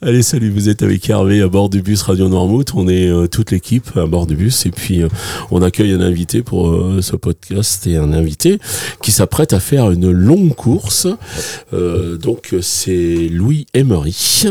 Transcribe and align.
Allez, 0.00 0.22
salut, 0.22 0.50
vous 0.50 0.68
êtes 0.68 0.84
avec 0.84 1.10
Hervé 1.10 1.42
à 1.42 1.48
bord 1.48 1.68
du 1.68 1.82
bus 1.82 2.02
Radio 2.02 2.28
Noirmouth. 2.28 2.72
On 2.76 2.86
est 2.86 3.08
euh, 3.08 3.26
toute 3.26 3.50
l'équipe 3.50 3.96
à 3.96 4.06
bord 4.06 4.28
du 4.28 4.36
bus 4.36 4.64
et 4.64 4.70
puis 4.70 5.02
euh, 5.02 5.08
on 5.50 5.60
accueille 5.60 5.90
un 5.90 6.00
invité 6.00 6.42
pour 6.42 6.68
euh, 6.68 7.00
ce 7.02 7.16
podcast 7.16 7.84
et 7.88 7.96
un 7.96 8.12
invité 8.12 8.60
qui 9.02 9.10
s'apprête 9.10 9.52
à 9.52 9.58
faire 9.58 9.90
une 9.90 10.12
longue 10.12 10.54
course. 10.54 11.08
donc 11.72 12.54
c'est 12.62 13.28
Louis 13.28 13.66
Emery 13.74 14.44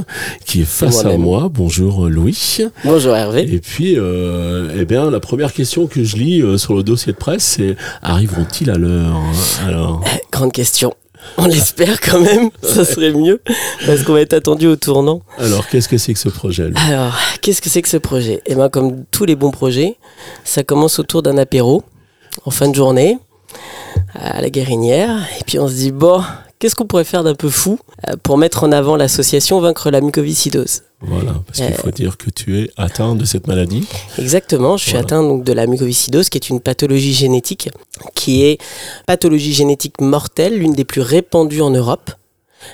qui 0.45 0.63
est 0.63 0.69
face 0.69 1.05
à 1.05 1.15
moi. 1.15 1.49
Bonjour 1.49 2.09
Louis. 2.09 2.57
Bonjour 2.83 3.15
Hervé. 3.15 3.49
Et 3.49 3.59
puis, 3.59 3.95
eh 3.95 4.85
bien, 4.85 5.09
la 5.09 5.21
première 5.21 5.53
question 5.53 5.87
que 5.87 6.03
je 6.03 6.17
lis 6.17 6.59
sur 6.59 6.75
le 6.75 6.83
dossier 6.83 7.13
de 7.13 7.17
presse, 7.17 7.55
c'est 7.57 7.77
arriveront-ils 8.01 8.69
à 8.69 8.77
l'heure 8.77 9.17
Alors, 9.65 10.03
grande 10.29 10.51
question. 10.51 10.93
On 11.37 11.45
l'espère 11.45 11.99
quand 12.01 12.19
même, 12.19 12.49
ça 12.61 12.85
serait 12.85 13.11
mieux, 13.11 13.41
parce 13.85 14.03
qu'on 14.03 14.13
va 14.13 14.21
être 14.21 14.33
attendu 14.33 14.67
au 14.67 14.75
tournant. 14.75 15.21
Alors, 15.37 15.67
qu'est-ce 15.67 15.87
que 15.87 15.97
c'est 15.97 16.13
que 16.13 16.19
ce 16.19 16.29
projet 16.29 16.71
Alors, 16.87 17.15
qu'est-ce 17.41 17.61
que 17.61 17.69
c'est 17.69 17.81
que 17.81 17.89
ce 17.89 17.97
projet? 17.97 18.41
Eh 18.45 18.55
bien, 18.55 18.69
comme 18.69 19.05
tous 19.11 19.25
les 19.25 19.35
bons 19.35 19.51
projets, 19.51 19.97
ça 20.43 20.63
commence 20.63 20.99
autour 20.99 21.21
d'un 21.21 21.37
apéro, 21.37 21.83
en 22.45 22.51
fin 22.51 22.69
de 22.69 22.75
journée, 22.75 23.17
à 24.13 24.41
la 24.41 24.49
Guérinière, 24.49 25.27
et 25.39 25.43
puis 25.45 25.59
on 25.59 25.67
se 25.67 25.73
dit, 25.73 25.91
bon, 25.91 26.21
qu'est-ce 26.59 26.75
qu'on 26.75 26.85
pourrait 26.85 27.03
faire 27.03 27.23
d'un 27.23 27.35
peu 27.35 27.49
fou 27.49 27.79
euh, 28.07 28.15
pour 28.21 28.37
mettre 28.37 28.63
en 28.63 28.71
avant 28.71 28.95
l'association 28.95 29.59
Vaincre 29.59 29.91
la 29.91 30.01
mucoviscidose? 30.01 30.83
Voilà, 31.01 31.35
parce 31.45 31.59
qu'il 31.59 31.75
faut 31.75 31.89
euh, 31.89 31.91
dire 31.91 32.17
que 32.17 32.31
tu 32.31 32.59
es 32.59 32.71
atteint 32.75 33.15
de 33.15 33.23
cette 33.23 33.45
maladie. 33.45 33.87
Exactement, 34.17 34.77
je 34.77 34.85
suis 34.87 34.97
atteint 34.97 35.21
donc 35.21 35.43
de 35.43 35.53
la 35.53 35.67
mucoviscidose, 35.67 36.29
qui 36.29 36.39
est 36.39 36.49
une 36.49 36.59
pathologie 36.59 37.13
génétique, 37.13 37.69
qui 38.15 38.43
est 38.43 38.57
pathologie 39.05 39.53
génétique 39.53 40.01
mortelle, 40.01 40.57
l'une 40.57 40.73
des 40.73 40.85
plus 40.85 41.01
répandues 41.01 41.61
en 41.61 41.69
Europe. 41.69 42.09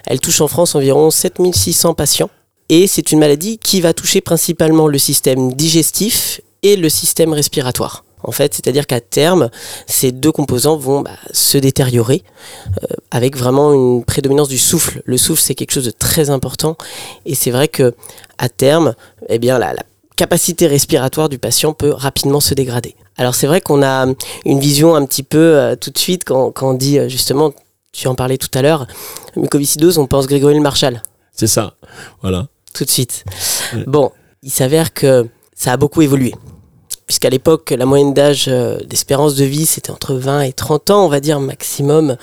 Elle 0.07 0.21
touche 0.21 0.39
en 0.39 0.47
France 0.47 0.75
environ 0.75 1.11
7600 1.11 1.93
patients. 1.95 2.29
Et 2.69 2.87
c'est 2.87 3.11
une 3.11 3.19
maladie 3.19 3.57
qui 3.57 3.81
va 3.81 3.93
toucher 3.93 4.21
principalement 4.21 4.87
le 4.87 4.97
système 4.97 5.53
digestif 5.53 6.39
et 6.63 6.77
le 6.77 6.87
système 6.87 7.33
respiratoire 7.33 8.05
en 8.23 8.31
fait, 8.31 8.53
c'est-à-dire 8.53 8.87
qu'à 8.87 9.01
terme, 9.01 9.49
ces 9.85 10.11
deux 10.11 10.31
composants 10.31 10.77
vont 10.77 11.01
bah, 11.01 11.11
se 11.31 11.57
détériorer 11.57 12.23
euh, 12.83 12.87
avec 13.11 13.37
vraiment 13.37 13.73
une 13.73 14.03
prédominance 14.03 14.47
du 14.47 14.57
souffle. 14.57 15.01
Le 15.05 15.17
souffle, 15.17 15.41
c'est 15.41 15.55
quelque 15.55 15.71
chose 15.71 15.85
de 15.85 15.91
très 15.91 16.29
important 16.29 16.77
et 17.25 17.35
c'est 17.35 17.51
vrai 17.51 17.67
que 17.67 17.93
à 18.37 18.49
terme, 18.49 18.95
eh 19.29 19.39
bien, 19.39 19.59
la, 19.59 19.73
capacité 20.15 20.67
respiratoire 20.67 21.29
du 21.29 21.39
patient 21.39 21.73
peut 21.73 21.91
rapidement 21.91 22.39
se 22.39 22.53
dégrader. 22.53 22.95
Alors 23.17 23.35
c'est 23.35 23.47
vrai 23.47 23.61
qu'on 23.61 23.83
a 23.83 24.05
une 24.45 24.59
vision 24.59 24.95
un 24.95 25.05
petit 25.05 25.23
peu 25.23 25.37
euh, 25.37 25.75
tout 25.75 25.89
de 25.89 25.97
suite 25.97 26.23
quand, 26.23 26.53
on 26.61 26.73
dit 26.73 26.99
euh, 26.99 27.09
justement, 27.09 27.51
tu 27.91 28.07
en 28.07 28.15
parlais 28.15 28.37
tout 28.37 28.49
à 28.53 28.61
l'heure, 28.61 28.87
mucoviscidose, 29.35 29.97
on 29.97 30.07
pense 30.07 30.27
Grégory 30.27 30.55
Le 30.55 30.61
Marchal. 30.61 31.01
C'est 31.31 31.47
ça, 31.47 31.75
voilà. 32.21 32.47
Tout 32.73 32.85
de 32.85 32.89
suite. 32.89 33.23
Bon, 33.87 34.11
il 34.41 34.51
s'avère 34.51 34.93
que 34.93 35.27
ça 35.55 35.73
a 35.73 35.77
beaucoup 35.77 36.01
évolué 36.01 36.33
puisqu'à 37.13 37.29
l'époque, 37.29 37.69
la 37.69 37.85
moyenne 37.85 38.15
d'âge 38.15 38.45
euh, 38.47 38.79
d'espérance 38.87 39.35
de 39.35 39.45
vie, 39.45 39.67
c'était 39.67 39.91
entre 39.91 40.15
20 40.15 40.41
et 40.41 40.51
30 40.51 40.89
ans, 40.89 41.05
on 41.05 41.09
va 41.09 41.19
dire 41.19 41.39
maximum. 41.39 42.17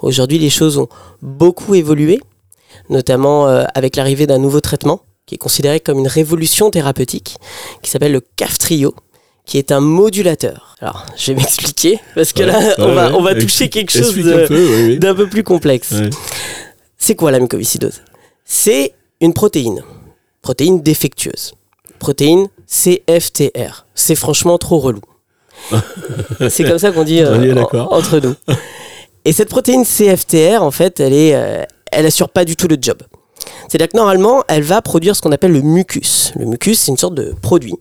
Aujourd'hui, 0.00 0.38
les 0.38 0.48
choses 0.48 0.78
ont 0.78 0.88
beaucoup 1.20 1.74
évolué, 1.74 2.22
notamment 2.88 3.48
euh, 3.48 3.64
avec 3.74 3.96
l'arrivée 3.96 4.26
d'un 4.26 4.38
nouveau 4.38 4.62
traitement 4.62 5.02
qui 5.26 5.34
est 5.34 5.38
considéré 5.38 5.78
comme 5.78 5.98
une 5.98 6.08
révolution 6.08 6.70
thérapeutique, 6.70 7.36
qui 7.82 7.90
s'appelle 7.90 8.12
le 8.12 8.22
CAF-TRIO, 8.36 8.94
qui 9.44 9.58
est 9.58 9.72
un 9.72 9.80
modulateur. 9.80 10.74
Alors, 10.80 11.04
je 11.18 11.32
vais 11.32 11.38
m'expliquer, 11.38 12.00
parce 12.14 12.32
que 12.32 12.42
là, 12.42 12.58
on 12.78 12.94
va, 12.94 13.14
on 13.14 13.20
va 13.20 13.34
toucher 13.34 13.68
quelque 13.68 13.92
chose 13.92 14.16
d'un 14.16 15.14
peu, 15.14 15.28
plus 15.28 15.44
complexe. 15.44 15.92
C'est 16.96 17.14
quoi 17.14 17.30
la 17.30 17.40
mucoviscidose? 17.40 18.00
C'est 18.46 18.94
une 19.20 19.34
protéine, 19.34 19.84
protéine 20.40 20.80
défectueuse 20.80 21.52
protéine 22.00 22.48
CFTR. 22.70 23.86
C'est 23.94 24.14
franchement 24.14 24.56
trop 24.58 24.78
relou. 24.78 25.00
c'est 26.48 26.64
comme 26.64 26.78
ça 26.78 26.92
qu'on 26.92 27.04
dit 27.04 27.20
euh, 27.20 27.64
entre 27.90 28.18
nous. 28.20 28.34
Et 29.24 29.32
cette 29.32 29.48
protéine 29.48 29.84
CFTR, 29.84 30.62
en 30.62 30.70
fait, 30.70 31.00
elle 31.00 31.12
est, 31.12 31.34
euh, 31.34 31.64
elle 31.92 32.06
assure 32.06 32.30
pas 32.30 32.44
du 32.44 32.56
tout 32.56 32.68
le 32.68 32.76
job. 32.80 32.98
C'est-à-dire 33.68 33.88
que 33.88 33.96
normalement, 33.96 34.44
elle 34.48 34.62
va 34.62 34.80
produire 34.82 35.16
ce 35.16 35.20
qu'on 35.20 35.32
appelle 35.32 35.52
le 35.52 35.62
mucus. 35.62 36.32
Le 36.36 36.46
mucus, 36.46 36.78
c'est 36.78 36.90
une 36.90 36.96
sorte 36.96 37.14
de 37.14 37.34
produit 37.42 37.74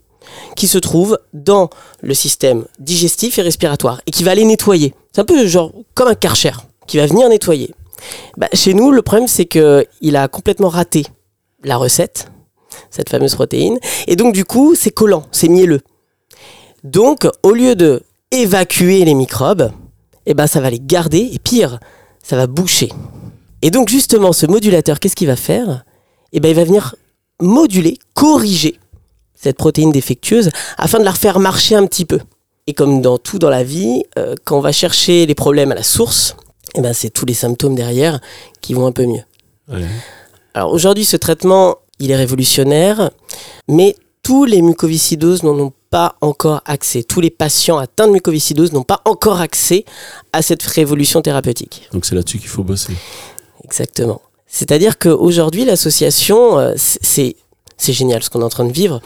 qui 0.56 0.68
se 0.68 0.78
trouve 0.78 1.18
dans 1.34 1.70
le 2.02 2.14
système 2.14 2.66
digestif 2.80 3.40
et 3.40 3.42
respiratoire 3.42 4.02
et 4.06 4.12
qui 4.12 4.24
va 4.24 4.32
aller 4.32 4.46
nettoyer. 4.46 4.94
C'est 5.12 5.22
un 5.22 5.26
peu 5.26 5.48
genre 5.48 5.72
comme 5.96 6.08
un 6.08 6.16
karcher 6.16 6.52
qui 6.88 6.98
va 6.98 7.06
venir 7.06 7.30
nettoyer. 7.30 7.74
Bah, 8.38 8.48
chez 8.54 8.74
nous, 8.74 8.92
le 8.92 9.02
problème, 9.02 9.28
c'est 9.28 9.46
qu'il 9.46 10.16
a 10.16 10.28
complètement 10.28 10.70
raté 10.70 11.06
la 11.64 11.78
recette 11.78 12.28
cette 12.90 13.10
fameuse 13.10 13.36
protéine. 13.36 13.78
Et 14.08 14.16
donc, 14.16 14.34
du 14.34 14.46
coup, 14.46 14.76
c'est 14.76 14.92
collant, 14.92 15.24
c'est 15.32 15.50
mielleux. 15.50 15.82
Donc, 16.84 17.28
au 17.44 17.52
lieu 17.52 17.76
de 17.76 18.04
évacuer 18.32 19.04
les 19.06 19.14
microbes, 19.14 19.72
eh 20.26 20.34
ben, 20.34 20.48
ça 20.48 20.62
va 20.62 20.70
les 20.70 20.80
garder 20.80 21.30
et 21.34 21.40
pire, 21.40 21.80
ça 22.24 22.36
va 22.36 22.48
boucher. 22.48 22.90
Et 23.62 23.72
donc, 23.72 23.90
justement, 23.90 24.32
ce 24.32 24.46
modulateur, 24.46 25.00
qu'est-ce 25.00 25.16
qu'il 25.16 25.28
va 25.28 25.36
faire? 25.36 25.84
Eh 26.32 26.40
ben, 26.40 26.50
il 26.50 26.56
va 26.56 26.64
venir 26.64 26.96
moduler, 27.42 27.98
corriger 28.14 28.80
cette 29.36 29.58
protéine 29.58 29.92
défectueuse 29.92 30.50
afin 30.78 31.00
de 31.00 31.06
la 31.06 31.12
refaire 31.12 31.40
marcher 31.40 31.76
un 31.76 31.86
petit 31.88 32.06
peu. 32.06 32.20
Et 32.68 32.74
comme 32.74 33.02
dans 33.02 33.18
tout 33.18 33.40
dans 33.40 33.50
la 33.50 33.64
vie, 33.64 34.04
euh, 34.18 34.36
quand 34.44 34.58
on 34.58 34.62
va 34.62 34.72
chercher 34.72 35.26
les 35.26 35.36
problèmes 35.36 35.72
à 35.72 35.76
la 35.76 35.84
source, 35.84 36.36
eh 36.76 36.82
ben, 36.82 36.94
c'est 36.94 37.10
tous 37.10 37.26
les 37.26 37.34
symptômes 37.34 37.76
derrière 37.76 38.20
qui 38.62 38.74
vont 38.74 38.86
un 38.86 38.92
peu 38.92 39.06
mieux. 39.06 39.24
Alors 40.54 40.74
aujourd'hui, 40.74 41.06
ce 41.06 41.18
traitement, 41.18 41.78
il 42.00 42.12
est 42.12 42.16
révolutionnaire, 42.16 43.12
mais 43.68 43.96
tous 44.24 44.46
les 44.46 44.62
mucoviscidoses 44.62 45.44
n'en 45.44 45.58
ont 45.60 45.74
pas 45.90 46.16
encore 46.22 46.62
accès. 46.66 47.04
Tous 47.04 47.22
les 47.22 47.30
patients 47.30 47.78
atteints 47.78 48.08
de 48.08 48.14
mucoviscidose 48.14 48.74
n'ont 48.74 48.84
pas 48.84 49.02
encore 49.06 49.42
accès 49.42 49.86
à 50.34 50.42
cette 50.42 50.64
révolution 50.64 51.22
thérapeutique. 51.22 51.90
Donc 51.94 52.06
c'est 52.06 52.16
là-dessus 52.16 52.38
qu'il 52.38 52.50
faut 52.50 52.64
bosser. 52.64 52.94
Exactement. 53.64 54.22
C'est-à-dire 54.48 54.98
qu'aujourd'hui, 54.98 55.66
l'association, 55.66 56.60
euh, 56.60 56.74
c'est 56.76 57.36
génial 57.80 58.24
ce 58.24 58.30
qu'on 58.30 58.42
est 58.42 58.46
en 58.46 58.50
train 58.50 58.66
de 58.66 58.72
vivre. 58.72 59.02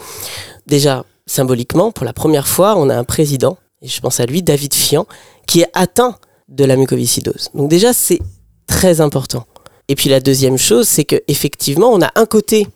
Déjà, 0.66 1.04
symboliquement, 1.26 1.90
pour 1.92 2.04
la 2.04 2.12
première 2.12 2.48
fois, 2.48 2.76
on 2.76 2.88
a 2.88 2.96
un 2.96 3.04
président, 3.04 3.58
et 3.82 3.88
je 3.88 4.00
pense 4.00 4.20
à 4.20 4.26
lui, 4.26 4.42
David 4.42 4.74
Fian, 4.74 5.06
qui 5.46 5.60
est 5.60 5.70
atteint 5.74 6.16
de 6.48 6.64
la 6.64 6.76
mucoviscidose. 6.76 7.50
Donc 7.54 7.68
déjà, 7.68 7.92
c'est 7.92 8.20
très 8.66 9.00
important. 9.00 9.46
Et 9.88 9.94
puis 9.94 10.08
la 10.08 10.20
deuxième 10.20 10.56
chose, 10.56 10.88
c'est 10.88 11.04
qu'effectivement, 11.04 11.90
on 11.90 12.00
a 12.00 12.10
un 12.14 12.26
côté 12.26 12.66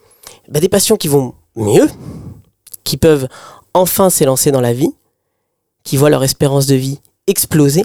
bah, 0.49 0.61
des 0.61 0.69
patients 0.69 0.97
qui 0.97 1.09
vont 1.09 1.35
mieux, 1.57 1.89
qui 2.85 2.97
peuvent 2.97 3.29
enfin 3.75 4.11
s'élancer 4.11 4.51
dans 4.51 4.61
la 4.61 4.73
vie, 4.73 4.95
qui 5.85 5.97
voient 5.97 6.11
leur 6.11 6.25
espérance 6.25 6.67
de 6.67 6.75
vie 6.75 7.01
exploser, 7.27 7.85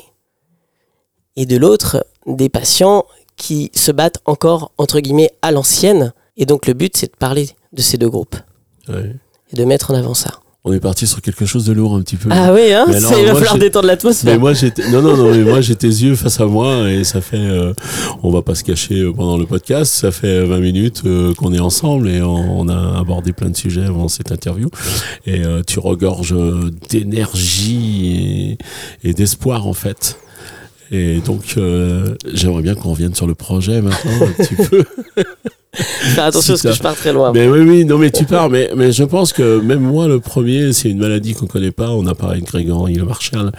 et 1.35 1.46
de 1.46 1.57
l'autre, 1.57 2.06
des 2.25 2.50
patients 2.50 3.06
qui 3.35 3.72
se 3.73 3.91
battent 3.91 4.22
encore, 4.25 4.72
entre 4.78 5.00
guillemets, 5.00 5.31
à 5.41 5.52
l'ancienne. 5.52 6.13
Et 6.38 6.46
donc 6.46 6.68
le 6.68 6.73
but, 6.73 6.96
c'est 6.96 7.12
de 7.12 7.18
parler 7.18 7.50
de 7.73 7.81
ces 7.81 7.97
deux 7.97 8.09
groupes. 8.09 8.35
Et 9.52 9.56
de 9.56 9.66
mettre 9.66 9.91
en 9.91 9.96
avant 9.96 10.13
ça 10.13 10.43
on 10.66 10.72
est 10.72 10.79
parti 10.79 11.06
sur 11.07 11.22
quelque 11.22 11.46
chose 11.46 11.66
de 11.66 11.74
lourd 11.74 11.94
un 11.96 12.01
petit 12.01 12.16
peu. 12.16 12.29
Ah 12.31 12.53
oui, 12.53 12.72
hein, 12.72 12.85
il 12.88 13.25
va 13.25 13.35
falloir 13.35 13.57
détendre 13.57 13.88
l'atmosphère. 13.88 14.34
Mais 14.34 14.40
moi, 14.40 14.53
j'étais, 14.53 14.90
non, 14.91 15.01
non, 15.01 15.18
non, 15.18 15.31
mais 15.31 15.44
moi, 15.44 15.59
j'ai 15.59 15.75
tes 15.75 15.88
yeux 15.88 16.16
face 16.16 16.40
à 16.40 16.46
moi 16.46 16.90
et 16.90 17.03
ça 17.03 17.19
fait, 17.19 17.35
euh, 17.35 17.74
on 18.24 18.31
va 18.31 18.41
pas 18.41 18.56
se 18.56 18.63
cacher 18.63 19.02
euh, 19.02 19.12
pendant 19.12 19.38
le 19.38 19.46
podcast, 19.46 19.94
ça 19.94 20.12
fait 20.12 20.46
20 20.46 20.59
minutes 20.59 21.02
euh, 21.06 21.34
qu'on 21.34 21.53
est 21.53 21.59
ensemble 21.59 22.07
et 22.07 22.22
on, 22.22 22.69
a 22.69 22.97
abordé 22.97 23.34
plein 23.34 23.50
de 23.50 23.57
sujets 23.57 23.84
avant 23.84 24.07
cette 24.07 24.31
interview 24.31 24.69
et 25.25 25.41
tu 25.68 25.79
regorges 25.79 26.34
d'énergie 26.90 28.57
et, 29.03 29.09
et 29.09 29.13
d'espoir 29.13 29.68
en 29.68 29.73
fait. 29.73 30.18
Et 30.91 31.19
donc, 31.19 31.57
j'aimerais 32.34 32.62
bien 32.62 32.75
qu'on 32.75 32.91
revienne 32.91 33.16
sur 33.16 33.28
le 33.28 33.35
projet 33.35 33.81
maintenant 33.81 34.12
un 34.22 34.44
petit 34.44 34.56
peu. 34.69 34.85
Faire 36.16 36.25
attention 36.25 36.53
parce 36.53 36.61
que 36.61 36.72
je 36.72 36.81
pars 36.81 36.95
très 36.95 37.13
loin. 37.13 37.31
Mais 37.34 37.47
oui, 37.47 37.61
oui, 37.61 37.85
non, 37.85 37.97
mais 37.97 38.11
tu 38.11 38.25
pars. 38.25 38.50
Mais, 38.50 38.70
mais 38.75 38.91
je 38.91 39.03
pense 39.03 39.34
que 39.34 39.59
même 39.59 39.81
moi, 39.81 40.08
le 40.08 40.20
premier, 40.20 40.72
c'est 40.72 40.90
une 40.90 40.99
maladie 40.99 41.34
qu'on 41.34 41.47
connaît 41.47 41.72
pas. 41.72 41.90
On 41.90 42.05
a 42.05 42.14
parlé 42.14 42.41
de 42.41 42.46
Grégory 42.46 42.93
Le 42.93 43.05
Marchal. 43.05 43.52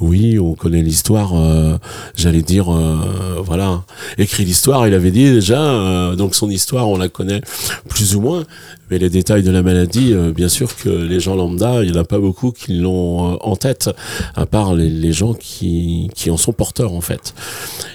Oui, 0.00 0.38
on 0.38 0.54
connaît 0.54 0.82
l'histoire. 0.82 1.32
Euh, 1.34 1.78
J'allais 2.14 2.42
dire, 2.42 2.70
euh, 2.70 2.96
voilà, 3.42 3.84
écrit 4.18 4.44
l'histoire. 4.44 4.86
Il 4.86 4.94
avait 4.94 5.10
dit 5.10 5.32
déjà. 5.32 5.62
Euh, 5.62 6.16
donc 6.16 6.34
son 6.34 6.50
histoire, 6.50 6.88
on 6.88 6.98
la 6.98 7.08
connaît 7.08 7.40
plus 7.88 8.16
ou 8.16 8.20
moins. 8.20 8.44
Mais 8.90 8.98
les 8.98 9.08
détails 9.08 9.42
de 9.42 9.50
la 9.50 9.62
maladie, 9.62 10.12
euh, 10.12 10.32
bien 10.32 10.48
sûr 10.48 10.76
que 10.76 10.90
les 10.90 11.18
gens 11.18 11.34
lambda, 11.34 11.82
il 11.82 11.90
n'y 11.90 11.96
en 11.96 12.00
a 12.00 12.04
pas 12.04 12.18
beaucoup 12.18 12.52
qui 12.52 12.74
l'ont 12.74 13.32
euh, 13.32 13.36
en 13.40 13.56
tête, 13.56 13.88
à 14.34 14.44
part 14.44 14.74
les, 14.74 14.90
les, 14.90 15.12
gens 15.12 15.32
qui, 15.32 16.10
qui 16.14 16.30
en 16.30 16.36
sont 16.36 16.52
porteurs 16.52 16.92
en 16.92 17.00
fait. 17.00 17.34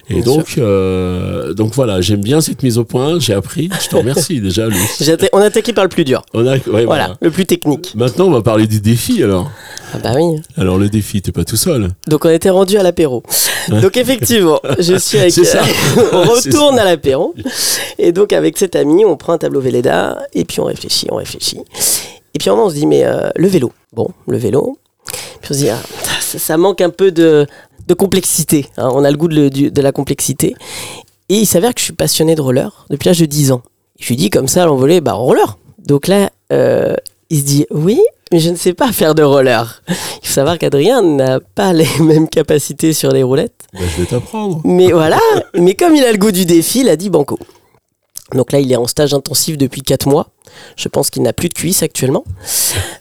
Et 0.09 0.21
donc, 0.21 0.57
donc 1.55 1.73
voilà, 1.73 1.99
j'aime 1.99 2.21
bien 2.21 2.39
cette 2.39 2.63
mise 2.63 2.77
au 2.77 2.85
point. 2.85 3.19
J'ai 3.19 3.33
appris 3.33 3.66
Oui, 3.71 3.77
je 3.83 3.87
te 3.89 3.95
remercie 3.95 4.41
déjà, 4.41 4.67
On 5.33 5.39
a 5.39 5.45
attaqué 5.45 5.73
par 5.73 5.83
le 5.83 5.89
plus 5.89 6.03
dur. 6.03 6.21
On 6.33 6.45
a, 6.45 6.53
ouais, 6.53 6.61
Voilà, 6.65 6.85
voilà. 6.85 7.17
le 7.21 7.31
plus 7.31 7.45
technique. 7.45 7.93
Maintenant, 7.95 8.25
on 8.25 8.31
va 8.31 8.41
parler 8.41 8.67
du 8.67 8.79
défi 8.79 9.23
alors. 9.23 9.49
Ah 9.93 9.99
bah 10.03 10.11
oui. 10.15 10.41
Alors, 10.57 10.77
le 10.77 10.89
défi, 10.89 11.21
t'es 11.21 11.31
pas 11.31 11.45
tout 11.45 11.55
seul. 11.57 11.89
Donc 12.07 12.25
on 12.25 12.29
était 12.29 12.49
rendu 12.49 12.77
à 12.77 12.83
l'apéro. 12.83 13.23
Donc 13.69 13.95
effectivement, 13.97 14.59
je 14.79 14.95
suis 14.99 15.17
avec. 15.17 15.31
C'est 15.33 15.45
ça. 15.45 15.61
on 16.13 16.23
C'est 16.35 16.49
retourne 16.49 16.77
à 16.79 16.85
l'apéro. 16.85 17.33
Et 17.97 18.11
donc 18.11 18.33
avec 18.33 18.57
cet 18.57 18.75
ami, 18.75 19.05
on 19.05 19.15
prend 19.17 19.33
un 19.33 19.37
tableau 19.37 19.61
Véleda 19.61 20.17
et 20.33 20.45
puis 20.45 20.59
on 20.59 20.65
réfléchit, 20.65 21.07
on 21.11 21.15
réfléchit. 21.15 21.59
Et 22.33 22.39
puis 22.39 22.49
on 22.49 22.69
se 22.69 22.75
dit 22.75 22.85
mais 22.85 23.05
euh, 23.05 23.29
le 23.35 23.47
vélo. 23.47 23.71
Bon, 23.93 24.09
le 24.27 24.37
vélo. 24.37 24.77
Puis 25.41 25.51
on 25.51 25.53
se 25.53 25.59
dit 25.59 25.69
ah, 25.69 25.79
ça, 26.19 26.37
ça 26.39 26.57
manque 26.57 26.81
un 26.81 26.89
peu 26.89 27.11
de, 27.11 27.45
de 27.87 27.93
complexité. 27.93 28.67
hein. 28.77 28.89
On 28.93 29.03
a 29.05 29.11
le 29.11 29.17
goût 29.17 29.27
de, 29.29 29.47
du- 29.49 29.71
de 29.71 29.81
la 29.81 29.91
complexité. 29.91 30.55
Et 31.29 31.35
il 31.35 31.45
s'avère 31.45 31.73
que 31.73 31.79
je 31.79 31.85
suis 31.85 31.93
passionné 31.93 32.35
de 32.35 32.41
roller 32.41 32.85
depuis 32.89 33.07
l'âge 33.07 33.19
de 33.19 33.25
10 33.25 33.51
ans. 33.51 33.61
Je 33.99 34.07
lui 34.07 34.15
dis 34.15 34.29
comme 34.29 34.47
ça 34.47 34.63
à 34.63 34.65
l'envolée, 34.65 35.01
bah 35.01 35.13
roller. 35.13 35.57
Donc 35.79 36.07
là, 36.07 36.29
euh, 36.53 36.95
il 37.29 37.39
se 37.39 37.43
dit 37.43 37.65
oui, 37.69 37.99
mais 38.31 38.39
je 38.39 38.49
ne 38.49 38.55
sais 38.55 38.73
pas 38.73 38.91
faire 38.91 39.15
de 39.15 39.23
roller. 39.23 39.81
Il 39.87 40.27
faut 40.27 40.33
savoir 40.33 40.57
qu'Adrien 40.57 41.01
n'a 41.01 41.39
pas 41.39 41.73
les 41.73 41.87
mêmes 41.99 42.29
capacités 42.29 42.93
sur 42.93 43.11
les 43.11 43.23
roulettes. 43.23 43.65
Bah, 43.73 43.79
je 43.95 44.01
vais 44.01 44.07
t'apprendre. 44.07 44.61
Mais 44.63 44.91
voilà, 44.91 45.19
mais 45.53 45.75
comme 45.75 45.95
il 45.95 46.03
a 46.03 46.11
le 46.11 46.17
goût 46.17 46.31
du 46.31 46.45
défi, 46.45 46.81
il 46.81 46.89
a 46.89 46.95
dit 46.95 47.09
banco. 47.09 47.39
Donc 48.33 48.51
là, 48.51 48.59
il 48.59 48.71
est 48.71 48.75
en 48.75 48.87
stage 48.87 49.13
intensif 49.13 49.57
depuis 49.57 49.81
4 49.81 50.07
mois. 50.07 50.27
Je 50.75 50.89
pense 50.89 51.09
qu'il 51.09 51.23
n'a 51.23 51.33
plus 51.33 51.49
de 51.49 51.53
cuisse 51.53 51.81
actuellement. 51.81 52.25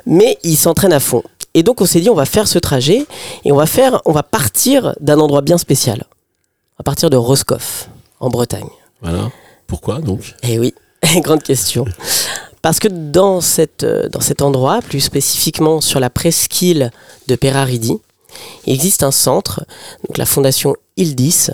Mais 0.06 0.38
il 0.44 0.56
s'entraîne 0.56 0.92
à 0.92 1.00
fond. 1.00 1.22
Et 1.54 1.62
donc 1.62 1.80
on 1.80 1.86
s'est 1.86 2.00
dit 2.00 2.10
on 2.10 2.14
va 2.14 2.26
faire 2.26 2.46
ce 2.46 2.58
trajet 2.58 3.06
et 3.44 3.50
on 3.50 3.56
va 3.56 3.64
faire 3.64 4.02
on 4.04 4.12
va 4.12 4.22
partir 4.22 4.94
d'un 5.00 5.18
endroit 5.18 5.40
bien 5.40 5.56
spécial. 5.56 6.04
On 6.04 6.80
va 6.80 6.84
partir 6.84 7.08
de 7.08 7.16
Roscoff 7.16 7.88
en 8.20 8.28
Bretagne. 8.28 8.68
Voilà. 9.02 9.30
Pourquoi 9.66 10.00
donc? 10.00 10.34
Eh 10.42 10.58
oui, 10.58 10.74
grande 11.16 11.42
question. 11.42 11.84
Parce 12.62 12.78
que 12.78 12.88
dans, 12.88 13.40
cette, 13.40 13.84
euh, 13.84 14.08
dans 14.08 14.20
cet 14.20 14.42
endroit, 14.42 14.80
plus 14.80 15.00
spécifiquement 15.00 15.80
sur 15.80 16.00
la 16.00 16.10
presqu'île 16.10 16.90
de 17.28 17.36
Peraridi, 17.36 17.98
il 18.66 18.74
existe 18.74 19.02
un 19.02 19.10
centre, 19.10 19.64
donc 20.06 20.18
la 20.18 20.26
fondation 20.26 20.74
Ildis, 20.96 21.50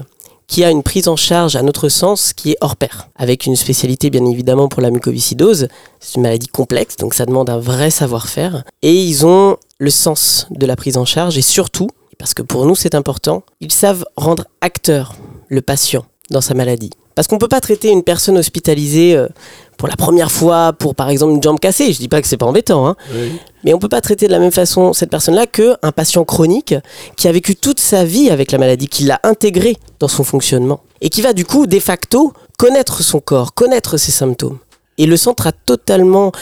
qui 0.47 0.64
a 0.64 0.70
une 0.70 0.82
prise 0.82 1.09
en 1.09 1.17
charge, 1.17 1.56
à 1.56 1.62
notre 1.62 1.88
sens, 1.88 2.32
qui 2.32 2.53
est 2.53 2.56
hors 2.61 2.76
pair, 2.76 3.09
avec 3.17 3.47
une 3.47 3.56
spécialité 3.56 4.11
bien 4.11 4.25
évidemment 4.26 4.69
pour 4.69 4.82
la 4.82 4.91
mucoviscidose. 4.91 5.69
C'est 6.00 6.17
une 6.17 6.23
maladie 6.23 6.49
complexe, 6.49 6.97
donc 6.97 7.14
ça 7.14 7.26
demande 7.26 7.49
un 7.49 7.59
vrai 7.59 7.91
savoir-faire. 7.91 8.64
Et 8.82 8.94
ils 8.94 9.25
ont 9.25 9.56
le 9.79 9.91
sens 9.91 10.47
de 10.50 10.67
la 10.67 10.76
prise 10.76 10.97
en 10.97 11.05
charge, 11.05 11.38
et 11.38 11.43
surtout, 11.43 11.88
parce 12.19 12.35
que 12.35 12.43
pour 12.43 12.67
nous 12.67 12.75
c'est 12.75 12.94
important, 12.94 13.44
ils 13.61 13.73
savent 13.73 14.05
rendre 14.17 14.47
acteur 14.61 15.14
le 15.49 15.62
patient 15.62 16.05
dans 16.32 16.40
sa 16.40 16.55
maladie. 16.55 16.90
Parce 17.14 17.29
qu'on 17.29 17.37
ne 17.37 17.40
peut 17.40 17.49
pas 17.49 17.61
traiter 17.61 17.90
une 17.90 18.02
personne 18.02 18.38
hospitalisée 18.38 19.14
euh, 19.14 19.29
pour 19.76 19.88
la 19.88 19.96
première 19.96 20.32
fois 20.32 20.73
pour 20.73 20.94
par 20.94 21.11
exemple 21.11 21.34
une 21.34 21.43
jambe 21.43 21.61
cassée. 21.61 21.93
Je 21.93 21.99
dis 21.99 22.08
pas 22.08 22.23
que 22.23 22.29
c'est 22.29 22.37
pas 22.37 22.46
embêtant, 22.46 22.87
hein. 22.87 22.96
Oui. 23.14 23.32
mais 23.64 23.75
on 23.75 23.79
peut 23.79 23.88
pas 23.88 24.00
traiter 24.00 24.26
de 24.26 24.32
la 24.32 24.38
même 24.38 24.52
façon 24.52 24.93
cette 24.93 25.11
personne-là 25.11 25.46
que 25.46 25.76
un 25.82 25.93
patient 25.93 26.25
chronique 26.25 26.75
qui 27.17 27.29
a 27.29 27.32
vécu 27.32 27.55
toute 27.55 27.81
sa 27.81 28.05
vie 28.05 28.31
avec 28.31 28.50
la 28.52 28.58
maladie, 28.58 28.88
qui 28.88 29.05
l'a 29.05 29.20
intégrée 29.25 29.76
dans 29.99 30.08
son 30.08 30.25
fonctionnement 30.25 30.81
et 31.00 31.11
qui 31.11 31.20
va 31.20 31.32
du 31.32 31.44
coup 31.44 31.67
de 31.67 31.79
facto 31.79 32.32
connaître 32.58 33.02
son 33.02 33.20
corps, 33.20 33.55
connaître 33.55 33.96
ses 33.96 34.12
symptômes. 34.12 34.58
Et 34.99 35.06
le 35.06 35.17
centre 35.17 35.46
a 35.46 35.52
totalement 35.52 36.32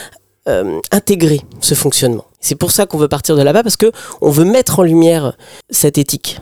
euh, 0.48 0.78
intégré 0.92 1.40
ce 1.60 1.74
fonctionnement. 1.74 2.24
C'est 2.40 2.54
pour 2.54 2.70
ça 2.70 2.86
qu'on 2.86 2.98
veut 2.98 3.08
partir 3.08 3.36
de 3.36 3.42
là-bas 3.42 3.62
parce 3.62 3.76
que 3.76 3.92
on 4.20 4.30
veut 4.30 4.44
mettre 4.44 4.78
en 4.80 4.82
lumière 4.82 5.36
cette 5.70 5.98
éthique 5.98 6.40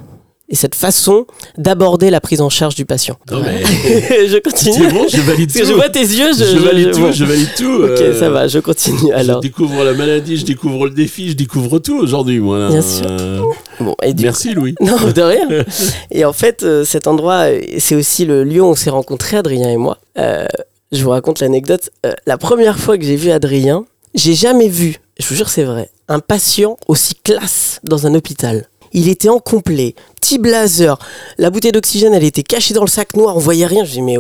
et 0.51 0.55
cette 0.57 0.75
façon 0.75 1.27
d'aborder 1.59 2.11
la 2.11 2.21
prise 2.21 2.41
en 2.41 2.49
charge 2.49 2.75
du 2.75 2.85
patient. 2.87 3.17
Non, 3.31 3.41
mais 3.43 3.63
je 4.29 4.39
continue. 4.39 4.73
c'est 4.87 4.93
bon, 4.93 5.07
je 5.09 5.21
valide 5.21 5.49
Parce 5.53 5.59
que 5.61 5.65
tout. 5.65 5.69
je 5.69 5.75
vois 5.75 5.89
tes 5.91 6.01
yeux, 6.01 6.33
je, 6.39 6.45
je, 6.45 6.57
valide 6.59 6.89
je- 6.89 6.93
tout, 6.93 7.01
bon. 7.01 7.13
je 7.13 7.25
valide 7.25 7.49
tout. 7.57 7.83
Ok, 7.85 7.91
euh, 8.01 8.19
ça 8.19 8.31
va, 8.31 8.49
je 8.49 8.59
continue 8.59 9.13
alors. 9.13 9.43
Je 9.43 9.49
découvre 9.49 9.85
la 9.85 9.93
maladie, 9.93 10.37
je 10.39 10.45
découvre 10.47 10.87
le 10.87 10.93
défi, 10.93 11.29
je 11.31 11.35
découvre 11.35 11.79
tout 11.81 11.99
aujourd'hui, 11.99 12.39
moi. 12.41 12.59
là. 12.59 12.69
Bien 12.71 12.83
sûr. 12.83 13.07
Euh, 13.11 13.41
Bon, 13.81 13.95
et 14.03 14.13
du 14.13 14.25
Merci, 14.25 14.55
Louis. 14.55 14.75
Non, 14.81 14.97
de 14.97 15.23
rien. 15.23 15.49
Et 16.11 16.25
en 16.25 16.33
fait, 16.33 16.63
euh, 16.65 16.85
cet 16.85 17.07
endroit, 17.07 17.49
euh, 17.51 17.61
c'est 17.79 17.95
aussi 17.95 18.25
le 18.25 18.43
lieu 18.43 18.61
où 18.63 18.67
on 18.67 18.75
s'est 18.75 18.91
rencontrés, 18.91 19.37
Adrien 19.37 19.69
et 19.71 19.77
moi. 19.77 19.99
Euh, 20.19 20.47
je 20.91 21.03
vous 21.05 21.11
raconte 21.11 21.41
l'anecdote. 21.41 21.91
Euh, 22.07 22.13
la 22.27 22.39
première 22.39 22.79
fois 22.79 22.99
que 22.99 23.05
j'ai 23.05 23.15
vu 23.17 23.31
Adrien, 23.31 23.85
j'ai 24.15 24.35
jamais 24.35 24.69
vu, 24.69 24.97
je 25.21 25.27
vous 25.29 25.35
jure 25.37 25.49
c'est 25.49 25.63
vrai, 25.63 25.91
un 26.09 26.19
patient 26.19 26.77
aussi 26.89 27.15
classe 27.15 27.79
dans 27.85 28.07
un 28.07 28.15
hôpital. 28.15 28.67
Il 28.93 29.09
était 29.09 29.29
en 29.29 29.39
complet, 29.39 29.95
petit 30.21 30.39
blazer. 30.39 30.99
La 31.39 31.51
bouteille 31.51 31.73
d'oxygène, 31.73 32.15
elle 32.15 32.25
était 32.25 32.43
cachée 32.43 32.75
dans 32.75 32.83
le 32.83 32.89
sac 32.89 33.15
noir, 33.17 33.37
on 33.37 33.41
voyait 33.41 33.67
rien. 33.67 33.85
Dis, 33.85 34.03
mais 34.03 34.17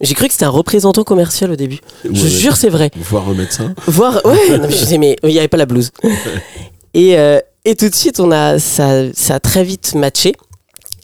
j'ai 0.00 0.14
cru 0.14 0.26
que 0.26 0.32
c'était 0.32 0.44
un 0.44 0.50
représentant 0.50 1.04
commercial 1.04 1.50
au 1.50 1.56
début. 1.56 1.80
Je 2.04 2.26
jure, 2.26 2.56
c'est 2.56 2.68
vrai. 2.68 2.90
Voir 2.96 3.28
un 3.28 3.34
médecin. 3.34 3.74
Voir, 3.86 4.20
ouais, 4.24 4.50
non, 4.58 4.66
mais 4.66 4.70
je 4.70 4.76
disais, 4.78 4.98
mais 4.98 5.16
il 5.22 5.30
n'y 5.30 5.38
avait 5.38 5.48
pas 5.48 5.56
la 5.56 5.66
blouse. 5.66 5.90
Et, 6.94 7.18
euh, 7.18 7.38
et 7.64 7.76
tout 7.76 7.88
de 7.88 7.94
suite, 7.94 8.18
on 8.18 8.30
a, 8.32 8.58
ça, 8.58 9.12
ça 9.12 9.34
a 9.34 9.40
très 9.40 9.62
vite 9.62 9.94
matché. 9.94 10.32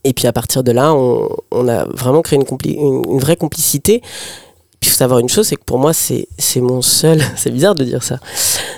Et 0.02 0.12
puis 0.14 0.26
à 0.26 0.32
partir 0.32 0.62
de 0.64 0.72
là, 0.72 0.94
on, 0.94 1.28
on 1.50 1.68
a 1.68 1.84
vraiment 1.84 2.22
créé 2.22 2.38
une, 2.38 2.44
compli- 2.44 2.76
une, 2.76 3.02
une 3.10 3.18
vraie 3.20 3.36
complicité. 3.36 4.00
Puis 4.80 4.88
il 4.88 4.88
faut 4.90 4.96
savoir 4.96 5.20
une 5.20 5.28
chose, 5.28 5.46
c'est 5.46 5.56
que 5.56 5.64
pour 5.64 5.78
moi, 5.78 5.92
c'est 5.92 6.26
c'est 6.38 6.60
mon 6.60 6.80
seul, 6.82 7.22
c'est 7.36 7.50
bizarre 7.50 7.74
de 7.74 7.84
dire 7.84 8.02
ça, 8.02 8.18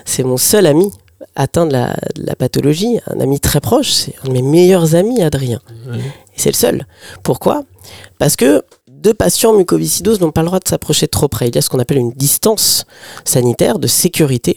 c'est 0.05 0.25
mon 0.25 0.37
seul 0.37 0.67
ami 0.67 0.91
atteint 1.37 1.67
de 1.67 1.73
la, 1.73 1.95
de 2.15 2.27
la 2.27 2.35
pathologie, 2.35 2.99
un 3.07 3.21
ami 3.21 3.41
très 3.41 3.61
proche, 3.61 3.91
c'est 3.91 4.15
un 4.25 4.29
de 4.29 4.33
mes 4.33 4.43
meilleurs 4.43 4.95
amis, 4.95 5.23
Adrien. 5.23 5.61
Et 5.95 6.41
c'est 6.41 6.51
le 6.51 6.55
seul. 6.55 6.87
Pourquoi? 7.23 7.65
Parce 8.19 8.37
que 8.37 8.63
deux 8.91 9.15
patients 9.15 9.53
mucoviscidoses 9.53 10.21
n'ont 10.21 10.33
pas 10.33 10.41
le 10.41 10.47
droit 10.47 10.59
de 10.59 10.69
s'approcher 10.69 11.07
trop 11.07 11.29
près. 11.29 11.49
Il 11.49 11.55
y 11.55 11.59
a 11.59 11.63
ce 11.63 11.69
qu'on 11.69 11.79
appelle 11.79 11.99
une 11.99 12.13
distance 12.13 12.87
sanitaire 13.25 13.79
de 13.79 13.87
sécurité. 13.87 14.57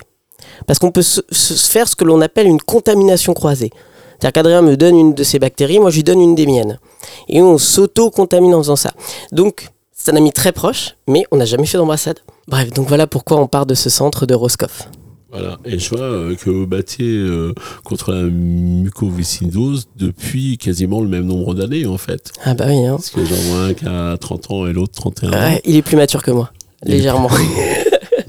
Parce 0.65 0.79
qu'on 0.79 0.91
peut 0.91 1.01
se, 1.01 1.21
se 1.31 1.53
faire 1.69 1.87
ce 1.87 1.95
que 1.95 2.03
l'on 2.03 2.21
appelle 2.21 2.47
une 2.47 2.61
contamination 2.61 3.33
croisée. 3.33 3.71
C'est-à-dire 4.19 4.33
qu'Adrien 4.33 4.61
me 4.61 4.75
donne 4.75 4.97
une 4.97 5.13
de 5.13 5.23
ses 5.23 5.39
bactéries, 5.39 5.79
moi 5.79 5.91
je 5.91 5.97
lui 5.97 6.03
donne 6.03 6.19
une 6.19 6.35
des 6.35 6.45
miennes. 6.45 6.79
Et 7.27 7.41
on 7.41 7.57
s'auto-contamine 7.57 8.53
en 8.53 8.61
faisant 8.61 8.75
ça. 8.75 8.91
Donc, 9.31 9.69
c'est 9.93 10.11
un 10.11 10.15
ami 10.15 10.31
très 10.31 10.51
proche, 10.51 10.95
mais 11.07 11.25
on 11.31 11.37
n'a 11.37 11.45
jamais 11.45 11.65
fait 11.65 11.77
d'ambassade. 11.77 12.19
Bref, 12.47 12.69
donc 12.71 12.87
voilà 12.87 13.07
pourquoi 13.07 13.37
on 13.37 13.47
part 13.47 13.65
de 13.65 13.75
ce 13.75 13.89
centre 13.89 14.25
de 14.25 14.33
Roscoff. 14.33 14.89
Voilà. 15.31 15.57
Et 15.65 15.77
je 15.77 15.89
vois 15.89 16.01
euh, 16.01 16.35
que 16.35 16.49
vous 16.49 16.65
battiez 16.65 17.05
euh, 17.05 17.53
contre 17.83 18.11
la 18.11 18.23
mucoviscidose 18.23 19.87
depuis 19.95 20.57
quasiment 20.57 21.01
le 21.01 21.07
même 21.07 21.25
nombre 21.25 21.53
d'années, 21.53 21.85
en 21.85 21.97
fait. 21.97 22.31
Ah 22.43 22.53
bah 22.53 22.65
oui, 22.67 22.85
hein. 22.85 22.95
Parce 22.95 23.09
que 23.09 23.23
j'en 23.23 23.35
vois 23.35 23.59
un 23.65 23.73
qui 23.73 23.85
a 23.85 24.17
30 24.17 24.51
ans 24.51 24.67
et 24.67 24.73
l'autre 24.73 24.93
31 24.93 25.29
ans. 25.29 25.33
Ouais, 25.33 25.61
il 25.65 25.75
est 25.75 25.81
plus 25.81 25.97
mature 25.97 26.23
que 26.23 26.31
moi, 26.31 26.51
Il 26.85 26.93
légèrement. 26.93 27.29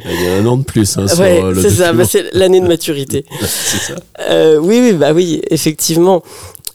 Il 0.05 0.25
y 0.25 0.29
a 0.29 0.37
un 0.37 0.47
an 0.47 0.57
de 0.57 0.65
plus 0.65 0.97
hein, 0.99 1.07
sur 1.07 1.21
ouais, 1.21 1.43
euh, 1.43 1.53
le 1.53 1.63
c'est 1.63 1.71
ça, 1.71 1.93
bah, 1.93 2.05
c'est 2.05 2.33
l'année 2.35 2.61
de 2.61 2.67
maturité. 2.67 3.25
c'est 3.41 3.79
ça. 3.79 3.95
Euh, 4.31 4.59
oui, 4.59 4.81
oui, 4.83 4.93
bah 4.93 5.13
oui, 5.13 5.41
effectivement. 5.51 6.23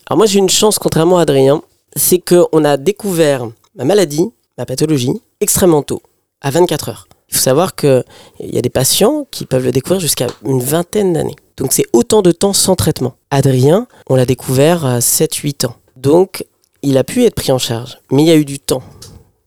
Alors 0.08 0.18
moi 0.18 0.26
j'ai 0.26 0.40
une 0.40 0.50
chance, 0.50 0.78
contrairement 0.80 1.18
à 1.18 1.24
Adrien, 1.24 1.62
c'est 1.96 2.20
qu'on 2.20 2.64
a 2.64 2.78
découvert 2.78 3.48
ma 3.76 3.84
maladie, 3.84 4.26
ma 4.58 4.66
pathologie, 4.66 5.12
extrêmement 5.42 5.82
tôt, 5.82 6.02
à 6.42 6.52
24 6.52 6.90
heures. 6.90 7.08
Il 7.36 7.40
faut 7.40 7.44
savoir 7.44 7.76
qu'il 7.76 8.06
y 8.40 8.58
a 8.58 8.62
des 8.62 8.70
patients 8.70 9.28
qui 9.30 9.46
peuvent 9.46 9.66
le 9.66 9.74
découvrir 9.74 10.00
jusqu'à 10.00 10.28
une 10.46 10.62
vingtaine 10.62 11.12
d'années. 11.12 11.36
Donc 11.58 11.74
c'est 11.74 11.84
autant 11.92 12.22
de 12.22 12.32
temps 12.32 12.54
sans 12.54 12.78
traitement. 12.78 13.16
Adrien, 13.30 13.88
on 14.08 14.16
l'a 14.16 14.26
découvert 14.26 14.86
à 14.86 15.00
7-8 15.00 15.66
ans. 15.66 15.76
Donc 15.98 16.46
il 16.82 16.98
a 16.98 17.04
pu 17.04 17.26
être 17.26 17.36
pris 17.36 17.52
en 17.52 17.58
charge. 17.58 17.98
Mais 18.10 18.24
il 18.24 18.28
y 18.28 18.32
a 18.32 18.38
eu 18.38 18.46
du 18.46 18.58
temps 18.58 18.84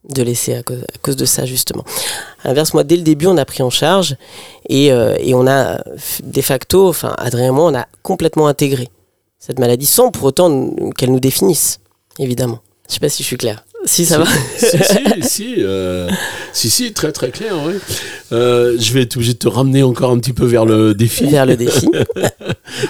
de 0.07 0.23
laisser 0.23 0.55
à 0.55 0.63
cause, 1.01 1.17
de 1.17 1.25
ça 1.25 1.47
justement. 1.47 1.83
À 2.45 2.49
l'inverse, 2.49 2.75
moi 2.75 2.85
dès 2.85 2.97
le 2.97 3.03
début 3.03 3.27
on 3.27 3.39
a 3.39 3.47
pris 3.47 3.63
en 3.63 3.71
charge 3.71 4.17
et, 4.69 4.93
euh, 4.93 5.17
on 5.33 5.47
a 5.47 5.83
de 6.23 6.43
facto, 6.43 6.89
enfin 6.89 7.15
Adrien 7.17 7.49
et 7.49 7.53
moi, 7.53 7.65
on 7.65 7.75
a 7.75 7.87
complètement 8.03 8.49
intégré 8.49 8.91
cette 9.39 9.59
maladie 9.59 9.87
sans 9.87 10.11
pour 10.11 10.25
autant 10.25 10.75
qu'elle 10.95 11.11
nous 11.11 11.21
définisse, 11.21 11.81
évidemment. 12.19 12.59
Je 12.87 12.95
sais 12.95 13.01
pas 13.01 13.09
si 13.09 13.23
je 13.23 13.29
suis 13.29 13.39
clair. 13.39 13.65
Si 13.85 14.05
ça 14.05 14.19
va. 14.19 14.25
si, 14.57 14.67
si, 14.67 15.23
si, 15.23 15.55
euh, 15.59 16.09
si, 16.53 16.69
si, 16.69 16.93
très 16.93 17.13
très 17.13 17.31
clair, 17.31 17.55
oui. 17.65 17.75
Euh, 18.33 18.77
je 18.79 18.93
vais 18.93 19.03
être 19.03 19.17
obligé 19.17 19.33
de 19.35 19.39
te 19.39 19.49
ramener 19.49 19.83
encore 19.83 20.11
un 20.11 20.19
petit 20.19 20.33
peu 20.33 20.45
vers 20.47 20.65
le 20.67 20.95
défi. 20.95 21.27
Vers 21.27 21.47
le 21.47 21.57
défi. 21.57 21.89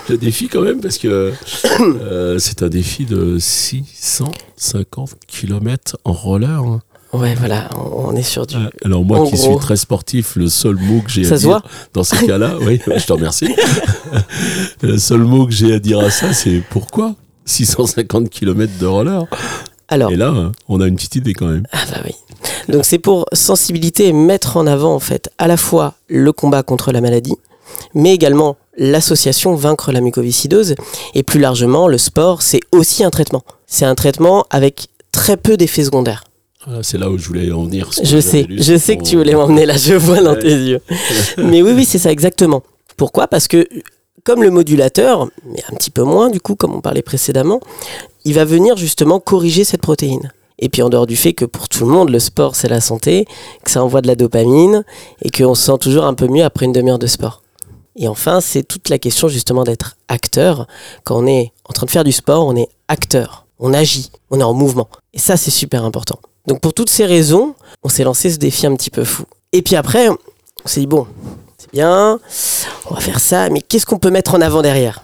Le 0.09 0.19
défi 0.19 0.49
quand 0.49 0.61
même, 0.63 0.81
parce 0.81 0.99
que 0.99 1.33
euh, 1.81 2.39
c'est 2.39 2.63
un 2.63 2.69
défi 2.69 3.05
de 3.07 3.39
650 3.39 5.11
km 5.27 5.97
en 6.05 6.13
roller. 6.13 6.51
hein. 6.63 6.81
Ouais, 7.15 7.35
voilà, 7.37 7.71
on, 7.79 8.15
est 8.17 8.23
sur 8.23 8.47
du. 8.47 8.57
Alors 8.85 9.03
moi 9.05 9.21
En 9.21 9.25
qui 9.27 9.37
gros. 9.37 9.53
suis 9.53 9.59
très 9.61 9.77
sportif, 9.77 10.37
le 10.37 10.49
seul 10.49 10.75
mot 10.77 11.01
que 11.01 11.11
j'ai 11.11 11.25
à 11.27 11.37
dire 11.39 11.49
voit 11.49 11.63
dans 11.95 12.05
ces 12.05 12.27
cas-là, 12.27 12.57
oui, 12.61 12.81
je 12.97 13.07
te 13.07 13.13
remercie. 13.13 13.49
le 14.83 14.99
seul 14.99 15.21
mot 15.21 15.47
que 15.47 15.53
j'ai 15.53 15.73
à 15.73 15.79
dire 15.79 16.01
à 16.01 16.11
ça, 16.11 16.35
c'est 16.35 16.61
pourquoi 16.69 17.15
650 17.47 18.29
km 18.29 18.71
de 18.79 18.87
roller? 18.87 19.25
Alors, 19.89 20.11
Et 20.13 20.17
là, 20.17 20.33
euh, 20.35 20.51
on 20.69 20.81
a 20.81 20.87
une 20.87 20.97
petite 20.97 21.17
idée 21.17 21.33
quand 21.35 21.47
même. 21.47 21.65
ah 21.73 21.79
bah 21.91 21.99
oui. 22.05 22.13
Donc 22.69 22.85
c'est 22.85 22.99
pour 22.99 23.27
sensibilité 23.33 24.09
et 24.09 24.13
mettre 24.13 24.57
en 24.59 24.67
avant 24.67 24.95
en 24.95 24.99
fait 25.01 25.31
à 25.39 25.49
la 25.49 25.57
fois 25.57 25.95
le 26.09 26.33
combat 26.33 26.63
contre 26.63 26.93
la 26.93 27.01
maladie, 27.01 27.37
mais 27.95 28.13
également 28.15 28.57
l'association 28.77 29.55
vaincre 29.55 29.91
la 29.93 30.01
mucoviscidose 30.01 30.75
et 31.15 31.23
plus 31.23 31.41
largement 31.41 31.89
le 31.89 31.99
sport, 31.99 32.43
c'est 32.43 32.61
aussi 32.73 33.03
un 33.05 33.11
traitement. 33.11 33.43
C'est 33.67 33.85
un 33.87 33.95
traitement 33.95 34.45
avec 34.51 34.89
très 35.13 35.37
peu 35.37 35.57
d'effets 35.57 35.85
secondaires. 35.85 36.25
Ah, 36.67 36.81
c'est 36.83 36.99
là 36.99 37.09
où 37.11 37.17
je 37.19 37.27
voulais 37.27 37.51
en 37.51 37.65
venir. 37.65 37.91
Je 38.03 38.21
sais, 38.21 38.47
je 38.51 38.77
sais 38.77 38.97
que 38.99 39.03
tu 39.05 39.17
voulais 39.17 39.35
m'emmener 39.35 39.65
là, 39.65 39.77
je 39.77 39.95
vois 39.95 40.21
dans 40.21 40.33
Ouais. 40.35 40.41
tes 40.41 40.49
yeux. 40.55 40.81
Mais 41.39 41.63
oui, 41.63 41.73
oui, 41.75 41.85
c'est 41.87 41.99
ça 41.99 42.13
exactement. 42.13 42.63
Pourquoi? 42.99 43.27
Parce 43.27 43.49
que 43.49 43.67
comme 44.25 44.43
le 44.43 44.51
modulateur, 44.51 45.29
mais 45.47 45.63
un 45.73 45.75
petit 45.77 45.91
peu 45.91 46.03
moins 46.03 46.29
du 46.29 46.39
coup, 46.41 46.55
comme 46.55 46.75
on 46.75 46.83
parlait 46.83 47.01
précédemment, 47.01 47.61
il 48.29 48.35
va 48.35 48.45
venir 48.45 48.77
justement 48.77 49.21
corriger 49.21 49.65
cette 49.65 49.81
protéine. 49.81 50.35
Et 50.59 50.69
puis 50.69 50.83
en 50.83 50.91
dehors 50.91 51.07
du 51.07 51.17
fait 51.17 51.33
que 51.33 51.47
pour 51.47 51.67
tout 51.71 51.87
le 51.87 51.91
monde, 51.91 52.11
le 52.11 52.19
sport 52.19 52.57
c'est 52.57 52.69
la 52.69 52.83
santé, 52.83 53.25
que 53.65 53.71
ça 53.71 53.83
envoie 53.83 54.03
de 54.03 54.07
la 54.07 54.17
dopamine 54.17 54.85
et 55.23 55.31
qu'on 55.31 55.55
se 55.55 55.65
sent 55.65 55.79
toujours 55.81 56.05
un 56.05 56.13
peu 56.13 56.29
mieux 56.29 56.45
après 56.45 56.67
une 56.67 56.73
demi-heure 56.73 56.99
de 56.99 57.07
sport. 57.07 57.43
Et 57.97 58.07
enfin, 58.07 58.43
c'est 58.43 58.65
toute 58.65 58.91
la 58.91 58.99
question 58.99 59.29
justement 59.29 59.65
d'être 59.65 59.97
acteur. 60.09 60.67
Quand 61.05 61.17
on 61.17 61.27
est 61.27 61.53
en 61.65 61.73
train 61.73 61.87
de 61.87 61.91
faire 61.91 62.05
du 62.05 62.13
sport, 62.13 62.45
on 62.45 62.55
est 62.55 62.69
acteur, 62.89 63.47
on 63.59 63.73
agit, 63.73 64.11
on 64.31 64.41
est 64.41 64.45
en 64.45 64.53
mouvement. 64.53 64.91
Et 65.15 65.19
ça, 65.19 65.39
c'est 65.39 65.51
super 65.51 65.87
important. 65.87 66.21
Donc 66.47 66.61
pour 66.61 66.75
toutes 66.75 66.91
ces 66.91 67.07
raisons, 67.07 67.55
on 67.83 67.89
s'est 67.89 68.05
lancé 68.05 68.31
ce 68.31 68.37
défi 68.37 68.67
un 68.67 68.77
petit 68.77 68.91
peu 68.91 69.05
fou. 69.05 69.25
Et 69.53 69.63
puis 69.63 69.75
après, 69.75 70.11
on 70.11 70.19
s'est 70.67 70.81
dit, 70.81 70.87
bon, 70.87 71.07
c'est 71.57 71.73
bien, 71.73 72.21
on 72.91 72.95
va 72.95 73.01
faire 73.01 73.21
ça, 73.21 73.49
mais 73.49 73.63
qu'est-ce 73.63 73.87
qu'on 73.87 73.99
peut 73.99 74.11
mettre 74.11 74.35
en 74.35 74.43
avant 74.43 74.61
derrière? 74.61 75.03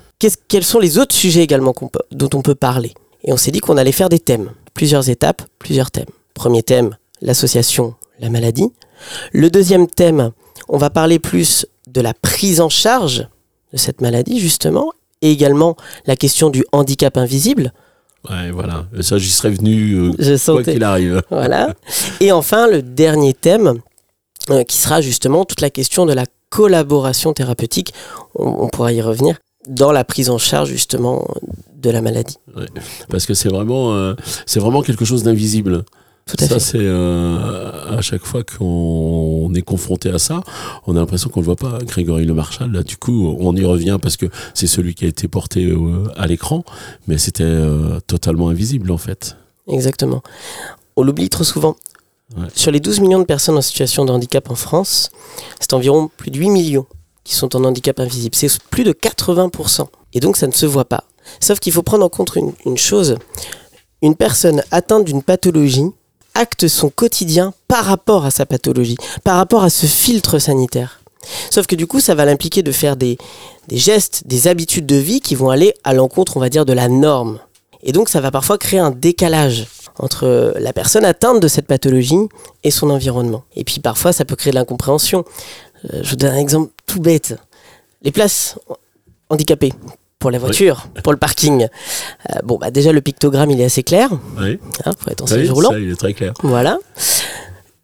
Quels 0.49 0.65
sont 0.65 0.79
les 0.79 0.99
autres 0.99 1.15
sujets 1.15 1.43
également 1.43 1.75
dont 2.13 2.31
on 2.35 2.43
peut 2.43 2.55
parler? 2.55 2.93
Et 3.25 3.33
on 3.33 3.37
s'est 3.37 3.51
dit 3.51 3.61
qu'on 3.61 3.77
allait 3.77 3.93
faire 3.93 4.09
des 4.09 4.21
thèmes, 4.21 4.51
plusieurs 4.75 5.09
étapes, 5.09 5.43
plusieurs 5.59 5.91
thèmes. 5.91 6.09
Premier 6.35 6.63
thème, 6.63 6.97
l'association, 7.23 7.95
la 8.21 8.29
maladie. 8.29 8.71
Le 9.33 9.51
deuxième 9.51 9.87
thème, 9.87 10.33
on 10.69 10.79
va 10.79 10.91
parler 10.91 11.19
plus 11.19 11.67
de 11.89 12.01
la 12.01 12.15
prise 12.15 12.61
en 12.61 12.69
charge 12.69 13.27
de 13.73 13.79
cette 13.79 14.01
maladie, 14.01 14.41
justement, 14.41 14.93
et 15.23 15.31
également 15.31 15.77
la 16.07 16.17
question 16.17 16.51
du 16.51 16.65
handicap 16.73 17.17
invisible. 17.17 17.73
Ouais, 18.29 18.51
voilà. 18.51 18.87
Et 18.97 19.03
Ça, 19.03 19.19
j'y 19.19 19.31
serais 19.31 19.51
venu 19.51 19.93
euh, 19.95 20.13
Je 20.19 20.51
quoi 20.51 20.63
qu'il 20.63 20.85
arrive. 20.85 21.23
Voilà. 21.31 21.75
Et 22.21 22.33
enfin, 22.33 22.67
le 22.69 22.83
dernier 22.83 23.35
thème, 23.35 23.81
euh, 24.51 24.65
qui 24.65 24.77
sera 24.77 25.01
justement 25.01 25.45
toute 25.45 25.61
la 25.61 25.71
question 25.71 26.07
de 26.07 26.13
la 26.13 26.25
collaboration 26.51 27.33
thérapeutique. 27.33 27.93
On, 28.35 28.65
on 28.65 28.69
pourra 28.69 28.93
y 28.93 29.01
revenir 29.01 29.39
dans 29.67 29.93
la 29.93 30.05
prise 30.05 30.31
en 30.31 30.39
charge 30.39 30.69
justement 30.69 31.27
de 31.85 31.91
la 31.91 32.03
maladie. 32.03 32.37
Parce 33.09 33.27
que 33.27 33.35
c'est 33.35 33.49
vraiment, 33.49 33.95
euh, 33.95 34.15
c'est 34.47 34.61
vraiment 34.61 34.83
quelque 34.83 35.05
chose 35.05 35.23
d'invisible. 35.23 35.85
Tout 36.27 36.43
à 36.43 36.49
ça, 36.49 36.59
c'est 36.59 36.79
euh, 36.81 37.99
à 37.99 38.01
chaque 38.01 38.25
fois 38.25 38.43
qu'on 38.45 39.53
est 39.55 39.63
confronté 39.63 40.09
à 40.09 40.19
ça, 40.19 40.43
on 40.87 40.97
a 40.97 41.01
l'impression 41.01 41.29
qu'on 41.29 41.41
le 41.41 41.45
voit 41.45 41.57
pas. 41.57 41.79
Grégory 41.83 42.25
Le 42.25 42.33
Marchal, 42.33 42.73
là, 42.73 42.83
du 42.83 42.97
coup, 42.97 43.37
on 43.39 43.55
y 43.55 43.65
revient 43.65 43.99
parce 44.01 44.17
que 44.17 44.27
c'est 44.55 44.67
celui 44.67 44.95
qui 44.95 45.05
a 45.05 45.09
été 45.09 45.29
porté 45.29 45.67
euh, 45.67 46.05
à 46.17 46.27
l'écran, 46.27 46.65
mais 47.09 47.19
c'était 47.19 47.45
euh, 47.45 48.01
totalement 48.07 48.49
invisible 48.49 48.91
en 48.91 48.97
fait. 48.97 49.37
Exactement. 49.69 50.23
On 50.97 51.03
l'oublie 51.03 51.29
trop 51.29 51.45
souvent. 51.45 51.77
Ouais. 52.39 52.47
Sur 52.55 52.73
les 52.73 52.81
12 52.81 53.01
millions 53.01 53.19
de 53.19 53.25
personnes 53.25 53.59
en 53.59 53.63
situation 53.63 54.07
de 54.07 54.11
handicap 54.11 54.51
en 54.51 54.55
France, 54.55 55.11
c'est 55.61 55.75
environ 55.75 56.11
plus 56.17 56.31
de 56.31 56.39
8 56.39 56.49
millions 56.49 56.87
qui 57.25 57.35
sont 57.35 57.57
en 57.57 57.65
handicap 57.65 57.99
invisible. 57.99 58.35
C'est 58.35 58.59
plus 58.65 58.85
de 58.85 58.93
80%. 58.93 59.87
Et 60.13 60.21
donc 60.21 60.37
ça 60.37 60.47
ne 60.47 60.53
se 60.53 60.67
voit 60.67 60.85
pas. 60.85 61.05
Sauf 61.41 61.59
qu'il 61.59 61.73
faut 61.73 61.83
prendre 61.83 62.05
en 62.05 62.09
compte 62.09 62.37
une, 62.65 62.77
chose. 62.77 63.17
Une 64.03 64.15
personne 64.15 64.63
atteinte 64.71 65.05
d'une 65.05 65.23
pathologie 65.23 65.87
acte 66.35 66.69
son 66.69 66.91
quotidien 66.91 67.55
par 67.69 67.85
rapport 67.85 68.25
à 68.25 68.31
sa 68.31 68.45
pathologie, 68.45 68.97
par 69.23 69.37
rapport 69.37 69.65
à 69.65 69.71
ce 69.71 69.87
filtre 69.87 70.39
sanitaire. 70.39 71.01
Sauf 71.51 71.67
que 71.67 71.77
du 71.77 71.87
coup, 71.87 72.01
ça 72.01 72.15
va 72.15 72.27
l'impliquer 72.27 72.63
de 72.63 72.73
faire 72.73 72.97
des, 72.97 73.17
des 73.69 73.79
gestes, 73.79 74.27
des 74.27 74.47
habitudes 74.47 74.85
de 74.85 74.97
vie 74.97 75.21
qui 75.21 75.35
vont 75.35 75.49
aller 75.49 75.73
à 75.85 75.95
l'encontre, 75.95 76.37
on 76.37 76.41
va 76.41 76.51
dire, 76.51 76.67
de 76.67 76.73
la 76.73 76.89
norme. 76.89 77.39
Et 77.83 77.93
donc, 77.93 78.09
ça 78.09 78.21
va 78.21 78.31
parfois 78.31 78.59
créer 78.59 78.81
un 78.81 78.91
décalage 78.91 79.67
entre 79.99 80.55
la 80.59 80.73
personne 80.73 81.05
atteinte 81.05 81.41
de 81.41 81.49
cette 81.49 81.67
pathologie 81.67 82.29
et 82.65 82.71
son 82.71 82.91
environnement. 82.91 83.45
Et 83.57 83.65
puis 83.65 83.81
parfois, 83.81 84.13
ça 84.13 84.25
peut 84.25 84.37
créer 84.37 84.51
de 84.51 84.57
l'incompréhension. 84.57 85.25
Euh, 85.93 86.01
je 86.03 86.11
vous 86.11 86.17
donne 86.17 86.35
un 86.35 86.39
exemple 86.39 86.73
tout 86.87 87.01
bête. 87.01 87.37
Les 88.03 88.11
places 88.11 88.59
handicapées 89.29 89.73
pour 90.19 90.31
la 90.31 90.39
voiture, 90.39 90.87
pour 91.03 91.13
le 91.13 91.19
parking. 91.19 91.69
Euh, 92.31 92.39
bon, 92.45 92.57
bah 92.57 92.71
déjà, 92.71 92.93
le 92.93 93.01
pictogramme, 93.01 93.51
il 93.51 93.61
est 93.61 93.65
assez 93.65 93.83
clair. 93.83 94.11
Oui, 94.39 94.59
Hein, 94.85 94.93
faut 94.99 95.11
être 95.11 95.23
en 95.23 95.27
oui, 95.27 95.33
siège 95.33 95.51
roulant. 95.51 95.71
ça, 95.71 95.79
il 95.79 95.91
est 95.91 95.97
très 95.97 96.15
clair. 96.15 96.33
Voilà. 96.43 96.79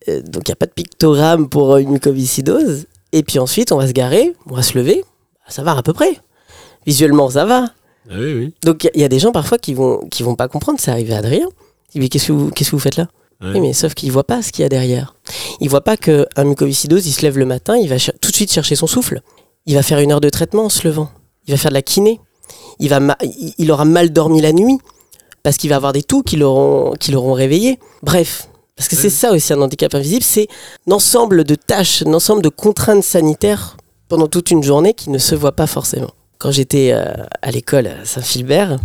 Euh, 0.09 0.23
donc 0.23 0.49
il 0.49 0.51
n'y 0.51 0.53
a 0.53 0.57
pas 0.57 0.67
de 0.67 0.73
pictogramme 0.73 1.49
pour 1.49 1.77
une 1.77 1.91
mucoviscidose. 1.91 2.87
Et 3.13 3.23
puis 3.23 3.39
ensuite, 3.39 3.73
on 3.73 3.77
va 3.77 3.87
se 3.87 3.93
garer, 3.93 4.35
on 4.49 4.55
va 4.55 4.63
se 4.63 4.79
lever. 4.79 5.05
Ça 5.49 5.63
va 5.63 5.77
à 5.77 5.83
peu 5.83 5.93
près. 5.93 6.19
Visuellement, 6.87 7.29
ça 7.29 7.45
va. 7.45 7.65
Ah 8.11 8.15
oui, 8.19 8.33
oui. 8.35 8.55
Donc 8.63 8.89
il 8.95 9.01
y, 9.01 9.05
a 9.05 9.09
des 9.09 9.19
gens 9.19 9.33
parfois 9.33 9.59
qui 9.59 9.75
vont 9.75 10.07
qui 10.11 10.23
vont 10.23 10.35
pas 10.37 10.49
comprendre. 10.49 10.79
C'est 10.81 10.91
arrivé 10.91 11.13
à 11.13 11.19
Adrien. 11.19 11.47
Il 11.89 11.93
dit 11.93 12.01
mais 12.01 12.09
qu'est-ce 12.09 12.29
que 12.29 12.33
vous 12.33 12.51
qu'est-ce 12.51 12.71
que 12.71 12.77
vous 12.77 12.81
faites 12.81 12.97
là? 12.97 13.09
Ouais. 13.41 13.53
Oui, 13.55 13.61
mais 13.61 13.73
sauf 13.73 13.95
qu'il 13.95 14.13
voit 14.13 14.25
pas 14.25 14.43
ce 14.43 14.53
qu'il 14.53 14.63
y 14.63 14.67
a 14.67 14.69
derrière. 14.69 15.15
Il 15.61 15.69
voit 15.71 15.81
pas 15.81 15.97
que 15.97 16.27
un 16.37 16.45
mucoviscidose, 16.45 17.07
il 17.07 17.13
se 17.13 17.23
lève 17.23 17.39
le 17.39 17.47
matin, 17.47 17.77
il 17.77 17.89
va 17.89 17.97
tout 17.99 18.31
de 18.31 18.37
suite 18.37 18.53
chercher 18.53 18.75
son 18.75 18.87
souffle. 18.87 19.23
Il 19.67 19.75
va 19.75 19.83
faire 19.83 19.99
une 19.99 20.13
heure 20.13 20.21
de 20.21 20.29
traitement 20.29 20.65
en 20.65 20.69
se 20.69 20.87
levant. 20.87 21.11
Il 21.47 21.53
va 21.53 21.57
faire 21.57 21.71
de 21.71 21.75
la 21.75 21.83
kiné. 21.83 22.21
Il 22.79 22.89
va 22.89 23.01
aura 23.71 23.85
mal 23.85 24.11
dormi 24.11 24.41
la 24.41 24.53
nuit 24.53 24.79
parce 25.43 25.57
qu'il 25.57 25.71
va 25.71 25.77
avoir 25.77 25.93
des 25.93 26.03
toux 26.03 26.23
qui 26.23 26.37
l'auront 26.37 27.33
réveillé. 27.33 27.79
Bref. 28.03 28.49
Parce 28.77 28.89
que 28.89 28.97
c'est 28.97 29.11
ça 29.11 29.33
aussi 29.33 29.53
un 29.53 29.61
handicap 29.61 29.95
invisible, 29.95 30.23
c'est 30.23 30.49
un 30.89 30.93
ensemble 30.93 31.45
de 31.45 31.55
tâches, 31.55 32.03
un 32.07 32.15
ensemble 32.15 32.41
de 32.41 32.49
contraintes 32.49 33.05
sanitaires 33.05 33.77
pendant 34.09 34.27
toute 34.27 34.51
une 34.51 34.63
journée 34.63 34.95
qui 34.95 35.11
ne 35.11 35.19
se 35.19 35.35
voit 35.35 35.53
pas 35.53 35.67
forcément. 35.67 36.13
Quand 36.39 36.51
j'étais 36.51 36.93
euh, 36.93 37.13
à 37.43 37.51
l'école 37.51 37.89
à 37.89 38.07
Saint-Philbert, 38.07 38.79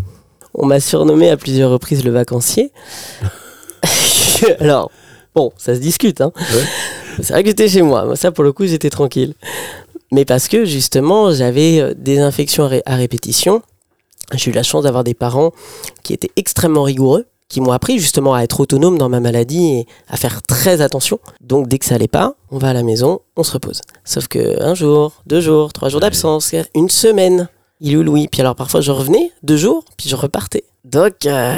on 0.54 0.66
m'a 0.66 0.82
surnommé 0.82 1.30
à 1.30 1.38
plusieurs 1.38 1.72
reprises 1.72 2.04
le 2.04 2.12
vacancier. 2.12 2.74
Alors, 4.60 4.92
bon, 5.34 5.52
ça 5.58 5.76
se 5.76 5.80
discute. 5.80 6.22
Hein. 6.22 6.32
Ouais. 6.36 6.64
C'est 7.22 7.34
vrai 7.34 7.44
que 7.44 7.50
j'étais 7.50 7.68
chez 7.70 7.82
moi. 7.82 8.06
Moi, 8.06 8.16
Ça, 8.16 8.32
pour 8.32 8.44
le 8.44 8.52
coup, 8.54 8.66
j'étais 8.66 8.90
tranquille. 8.90 9.34
Mais 10.12 10.26
parce 10.26 10.48
que, 10.48 10.66
justement, 10.66 11.32
j'avais 11.34 11.80
euh, 11.80 11.94
des 11.96 12.20
infections 12.20 12.66
à 12.66 12.68
ré- 12.68 12.84
à 12.86 12.96
répétition. 12.96 13.62
J'ai 14.34 14.52
eu 14.52 14.54
la 14.54 14.64
chance 14.64 14.84
d'avoir 14.84 15.04
des 15.04 15.14
parents 15.14 15.52
qui 16.04 16.14
étaient 16.14 16.32
extrêmement 16.36 16.84
rigoureux, 16.84 17.26
qui 17.48 17.62
m'ont 17.62 17.72
appris 17.72 18.00
justement 18.00 18.34
à 18.34 18.42
être 18.42 18.60
autonome 18.60 18.98
dans 18.98 19.08
ma 19.10 19.20
maladie 19.20 19.66
et 19.80 19.88
à 20.10 20.18
faire 20.18 20.42
très 20.42 20.82
attention. 20.82 21.20
Donc, 21.42 21.68
dès 21.68 21.78
que 21.78 21.86
ça 21.86 21.96
allait 21.96 22.08
pas, 22.08 22.36
on 22.50 22.58
va 22.58 22.70
à 22.70 22.74
la 22.74 22.84
maison, 22.84 23.20
on 23.36 23.44
se 23.44 23.52
repose. 23.52 23.82
Sauf 24.04 24.28
que 24.28 24.62
un 24.62 24.74
jour, 24.74 25.14
deux 25.28 25.42
jours, 25.42 25.74
trois 25.74 25.90
jours 25.90 26.00
d'absence, 26.02 26.54
une 26.74 26.90
semaine, 26.90 27.50
il 27.82 27.98
où 27.98 28.04
Louis? 28.04 28.28
Puis 28.28 28.42
alors, 28.42 28.56
parfois, 28.56 28.82
je 28.82 28.92
revenais 28.92 29.32
deux 29.44 29.58
jours, 29.58 29.84
puis 29.98 30.10
je 30.10 30.16
repartais. 30.16 30.64
Donc, 30.86 31.26
euh, 31.26 31.56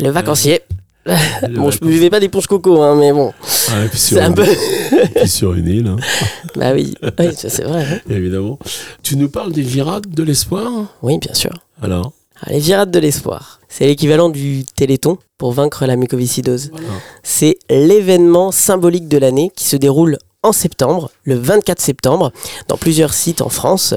le 0.00 0.08
vacancier. 0.10 0.62
Bon, 1.06 1.70
je 1.70 1.76
vacances. 1.76 1.80
buvais 1.80 2.10
pas 2.10 2.20
des 2.20 2.28
punch 2.28 2.46
coco, 2.46 2.82
hein, 2.82 2.96
mais 2.96 3.12
bon, 3.12 3.32
Ah, 3.70 3.84
et 3.84 3.88
puis 3.88 3.98
sur, 3.98 4.16
c'est 4.16 4.22
un 4.22 4.28
une, 4.30 4.34
peu. 4.34 4.46
puis 5.14 5.28
sur 5.28 5.54
une 5.54 5.68
île, 5.68 5.86
hein, 5.86 5.96
bah 6.56 6.72
oui, 6.74 6.94
oui 7.18 7.34
ça, 7.36 7.48
c'est 7.48 7.64
vrai. 7.64 7.84
hein. 7.90 8.00
évidemment. 8.10 8.58
Tu 9.02 9.16
nous 9.16 9.28
parles 9.28 9.52
des 9.52 9.62
virades 9.62 10.08
de 10.08 10.22
l'espoir? 10.22 10.70
Oui, 11.02 11.18
bien 11.18 11.34
sûr. 11.34 11.52
Alors? 11.82 12.12
Ah, 12.42 12.50
les 12.52 12.58
virades 12.60 12.90
de 12.90 12.98
l'espoir. 12.98 13.60
C'est 13.68 13.86
l'équivalent 13.86 14.28
du 14.28 14.64
téléthon 14.76 15.18
pour 15.38 15.52
vaincre 15.52 15.86
la 15.86 15.96
mucoviscidose. 15.96 16.70
voilà. 16.72 16.86
C'est 17.22 17.58
l'événement 17.70 18.50
symbolique 18.52 19.08
de 19.08 19.18
l'année 19.18 19.50
qui 19.54 19.64
se 19.64 19.76
déroule 19.76 20.18
en 20.42 20.52
septembre, 20.52 21.10
le 21.24 21.34
24 21.34 21.80
septembre, 21.80 22.30
dans 22.68 22.76
plusieurs 22.76 23.14
sites 23.14 23.42
en 23.42 23.48
France. 23.48 23.94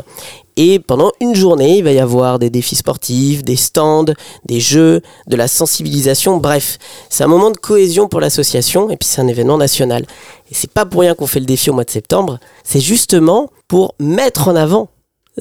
Et 0.58 0.80
pendant 0.80 1.12
une 1.22 1.36
journée, 1.36 1.78
il 1.78 1.84
va 1.84 1.92
y 1.92 2.00
avoir 2.00 2.40
des 2.40 2.50
défis 2.50 2.76
sportifs, 2.76 3.44
des 3.44 3.56
stands, 3.56 4.14
des 4.46 4.60
jeux, 4.60 5.02
de 5.28 5.36
la 5.36 5.48
sensibilisation. 5.48 6.38
Bref, 6.38 6.78
c'est 7.10 7.24
un 7.24 7.28
moment 7.28 7.52
de 7.52 7.58
cohésion 7.58 8.08
pour 8.08 8.20
l'association 8.20 8.90
et 8.90 8.98
puis 8.98 9.08
c'est 9.08 9.22
un 9.22 9.28
événement 9.28 9.58
national. 9.58 10.06
Et 10.52 10.54
c'est 10.54 10.72
pas 10.72 10.86
pour 10.86 11.02
rien 11.02 11.16
qu'on 11.16 11.28
fait 11.28 11.40
le 11.40 11.46
défi 11.46 11.70
au 11.70 11.74
mois 11.74 11.84
de 11.84 11.92
septembre. 11.92 12.40
C'est 12.64 12.82
justement 12.82 13.50
pour 13.68 13.96
mettre 14.00 14.48
en 14.48 14.56
avant 14.56 14.90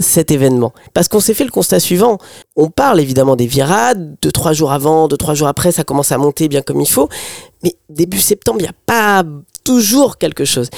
cet 0.00 0.30
événement. 0.30 0.72
Parce 0.94 1.08
qu'on 1.08 1.20
s'est 1.20 1.34
fait 1.34 1.44
le 1.44 1.50
constat 1.50 1.80
suivant. 1.80 2.18
On 2.56 2.70
parle 2.70 3.00
évidemment 3.00 3.36
des 3.36 3.46
virades, 3.46 4.16
de 4.20 4.30
trois 4.30 4.52
jours 4.52 4.72
avant, 4.72 5.08
de 5.08 5.16
trois 5.16 5.34
jours 5.34 5.48
après, 5.48 5.72
ça 5.72 5.84
commence 5.84 6.12
à 6.12 6.18
monter 6.18 6.48
bien 6.48 6.62
comme 6.62 6.80
il 6.80 6.88
faut. 6.88 7.08
Mais 7.62 7.74
début 7.88 8.20
septembre, 8.20 8.58
il 8.60 8.64
n'y 8.64 8.68
a 8.68 8.74
pas 8.86 9.24
toujours 9.64 10.18
quelque 10.18 10.44
chose. 10.44 10.70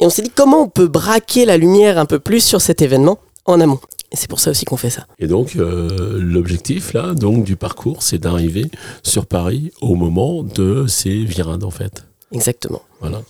Et 0.00 0.06
on 0.06 0.10
s'est 0.10 0.22
dit 0.22 0.32
comment 0.34 0.62
on 0.62 0.68
peut 0.68 0.88
braquer 0.88 1.44
la 1.44 1.56
lumière 1.56 1.98
un 1.98 2.04
peu 2.06 2.18
plus 2.18 2.40
sur 2.40 2.60
cet 2.60 2.82
événement? 2.82 3.18
En 3.46 3.60
amont. 3.60 3.80
Et 4.12 4.16
c'est 4.16 4.28
pour 4.28 4.38
ça 4.40 4.50
aussi 4.50 4.64
qu'on 4.64 4.76
fait 4.76 4.90
ça. 4.90 5.06
Et 5.18 5.26
donc, 5.26 5.56
euh, 5.56 6.18
l'objectif, 6.20 6.92
là, 6.92 7.12
donc, 7.14 7.44
du 7.44 7.56
parcours, 7.56 8.02
c'est 8.02 8.18
d'arriver 8.18 8.70
sur 9.02 9.26
Paris 9.26 9.72
au 9.80 9.94
moment 9.96 10.42
de 10.44 10.86
ces 10.86 11.24
virades, 11.24 11.64
en 11.64 11.70
fait. 11.70 12.04
Exactement. 12.32 12.82
Voilà. 13.00 13.22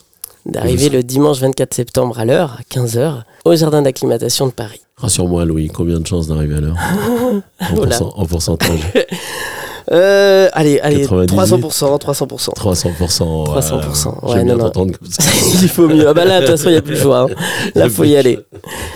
D'arriver 0.44 0.90
le 0.90 1.02
dimanche 1.02 1.38
24 1.40 1.74
septembre 1.74 2.18
à 2.18 2.24
l'heure, 2.24 2.58
à 2.60 2.62
15h, 2.74 3.22
au 3.44 3.56
jardin 3.56 3.82
d'acclimatation 3.82 4.46
de 4.46 4.52
Paris. 4.52 4.80
Rassure-moi, 4.96 5.44
Louis, 5.44 5.68
combien 5.68 5.98
de 5.98 6.06
chances 6.06 6.28
d'arriver 6.28 6.56
à 6.56 6.60
l'heure? 6.60 6.76
En, 7.60 7.74
Voilà. 7.74 7.98
pourcent- 7.98 8.14
en 8.16 8.26
pourcentage 8.26 8.80
Euh, 9.92 10.48
allez, 10.52 10.80
allez, 10.80 11.02
98. 11.02 11.36
300%, 11.36 11.98
300%. 12.00 12.54
300%. 12.54 13.44
300%, 13.46 14.32
ouais, 14.34 14.44
non, 14.44 14.56
non. 14.56 14.70
comme 14.70 14.92
ça. 15.08 15.22
il 15.62 15.68
faut 15.68 15.86
mieux. 15.88 16.08
Ah 16.08 16.14
bah 16.14 16.24
là, 16.24 16.40
de 16.40 16.46
toute 16.46 16.56
façon, 16.56 16.68
il 16.70 16.72
n'y 16.72 16.78
a 16.78 16.82
plus 16.82 16.94
le 16.94 17.00
choix. 17.00 17.20
hein. 17.30 17.34
Là, 17.74 17.88
faut 17.88 18.04
y 18.04 18.16
aller. 18.16 18.38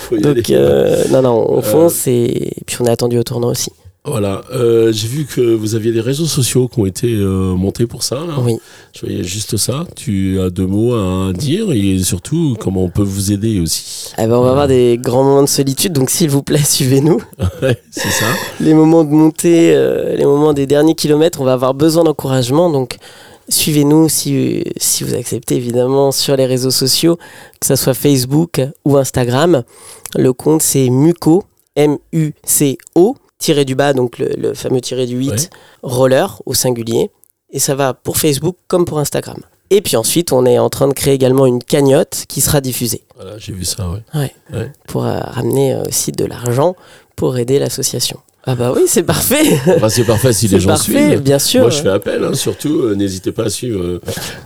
Faut 0.09 0.17
y 0.17 0.25
aller. 0.25 0.35
Donc, 0.35 0.51
euh, 0.51 1.05
non, 1.11 1.23
non, 1.23 1.47
on 1.49 1.63
fonce 1.63 2.07
et 2.09 2.53
puis 2.67 2.77
on 2.81 2.87
est 2.87 2.91
attendu 2.91 3.19
au 3.19 3.23
tournoi 3.23 3.51
aussi. 3.53 3.71
Voilà, 4.07 4.41
euh, 4.51 4.93
j'ai 4.93 5.09
vu 5.09 5.27
que 5.27 5.43
vous 5.43 5.75
aviez 5.75 5.93
des 5.93 6.01
réseaux 6.01 6.25
sociaux 6.25 6.69
qui 6.69 6.81
ont 6.81 6.87
été 6.87 7.13
euh, 7.13 7.55
montés 7.55 7.87
pour 7.87 8.03
ça. 8.03 8.17
Là. 8.17 8.35
Oui. 8.43 8.57
Je 8.95 9.01
voyais 9.01 9.23
juste 9.23 9.59
ça. 9.59 9.85
Tu 9.95 10.41
as 10.41 10.49
deux 10.49 10.67
mots 10.67 10.95
à 10.95 11.35
dire 11.35 11.71
et 11.71 11.99
surtout 11.99 12.57
comment 12.59 12.83
on 12.83 12.89
peut 12.89 13.03
vous 13.03 13.31
aider 13.31 13.61
aussi. 13.61 14.11
Eh 14.17 14.27
ben, 14.27 14.37
on 14.37 14.43
va 14.43 14.51
avoir 14.51 14.69
des 14.69 14.99
grands 14.99 15.23
moments 15.23 15.43
de 15.43 15.49
solitude, 15.49 15.93
donc 15.93 16.09
s'il 16.09 16.31
vous 16.31 16.43
plaît, 16.43 16.65
suivez-nous. 16.65 17.21
Ouais, 17.63 17.77
c'est 17.91 18.09
ça. 18.09 18.27
Les 18.59 18.73
moments 18.73 19.05
de 19.05 19.11
montée, 19.11 19.75
euh, 19.75 20.17
les 20.17 20.25
moments 20.25 20.55
des 20.55 20.67
derniers 20.67 20.95
kilomètres, 20.95 21.43
on 21.43 21.45
va 21.45 21.53
avoir 21.53 21.75
besoin 21.75 22.05
d'encouragement, 22.05 22.71
donc 22.71 22.97
suivez-nous 23.51 24.09
si, 24.09 24.65
si 24.79 25.05
vous 25.05 25.13
acceptez 25.13 25.57
évidemment 25.57 26.11
sur 26.11 26.37
les 26.37 26.47
réseaux 26.47 26.71
sociaux, 26.71 27.19
que 27.61 27.67
ce 27.67 27.77
soit 27.77 27.93
Facebook 27.93 28.63
ou 28.87 28.97
Instagram. 28.97 29.63
Le 30.17 30.33
compte 30.33 30.63
c'est 30.63 30.89
Muco, 30.89 31.45
M-U-C-O, 31.77 33.17
tiré 33.41 33.65
du 33.65 33.75
bas, 33.75 33.93
donc 33.93 34.19
le, 34.19 34.29
le 34.39 34.55
fameux 34.55 34.81
tiré 34.81 35.07
du 35.07 35.17
8, 35.17 35.31
Ouais. 35.31 35.37
roller 35.83 36.41
au 36.47 36.55
singulier. 36.55 37.11
Et 37.53 37.59
ça 37.59 37.75
va 37.75 37.95
pour 37.95 38.17
Facebook 38.19 38.57
comme 38.69 38.85
pour 38.85 39.01
Instagram. 39.01 39.39
Et 39.71 39.81
puis 39.81 39.97
ensuite, 39.97 40.33
on 40.33 40.47
est 40.47 40.59
en 40.59 40.69
train 40.71 40.87
de 40.89 40.93
créer 40.93 41.15
également 41.15 41.47
une 41.47 41.63
cagnotte 41.63 42.25
qui 42.29 42.41
sera 42.41 42.61
diffusée 42.61 43.03
Voilà, 43.17 43.39
j'ai 43.39 43.53
vu 43.53 43.65
ça, 43.65 43.89
ouais. 44.15 44.33
pour 44.87 45.05
euh, 45.05 45.19
ramener 45.21 45.75
euh, 45.75 45.83
aussi 45.89 46.13
de 46.13 46.25
l'argent 46.25 46.77
pour 47.17 47.37
aider 47.39 47.59
l'association. 47.59 48.19
Ah 48.45 48.55
bah 48.55 48.73
oui, 48.75 48.83
c'est 48.87 49.03
parfait. 49.03 49.59
Enfin, 49.77 49.89
c'est 49.89 50.05
parfait 50.05 50.33
si 50.33 50.49
les 50.55 50.61
gens 50.61 50.71
parfait, 50.71 51.09
suivent. 51.11 51.21
bien 51.23 51.39
sûr. 51.39 51.61
Moi, 51.63 51.71
je 51.71 51.83
fais 51.83 51.89
appel, 51.91 52.25
hein, 52.25 52.35
surtout, 52.35 52.81
euh, 52.83 52.95
n'hésitez 52.95 53.33
pas 53.33 53.45
à 53.45 53.51
suivre 53.51 53.81
euh, 53.83 54.01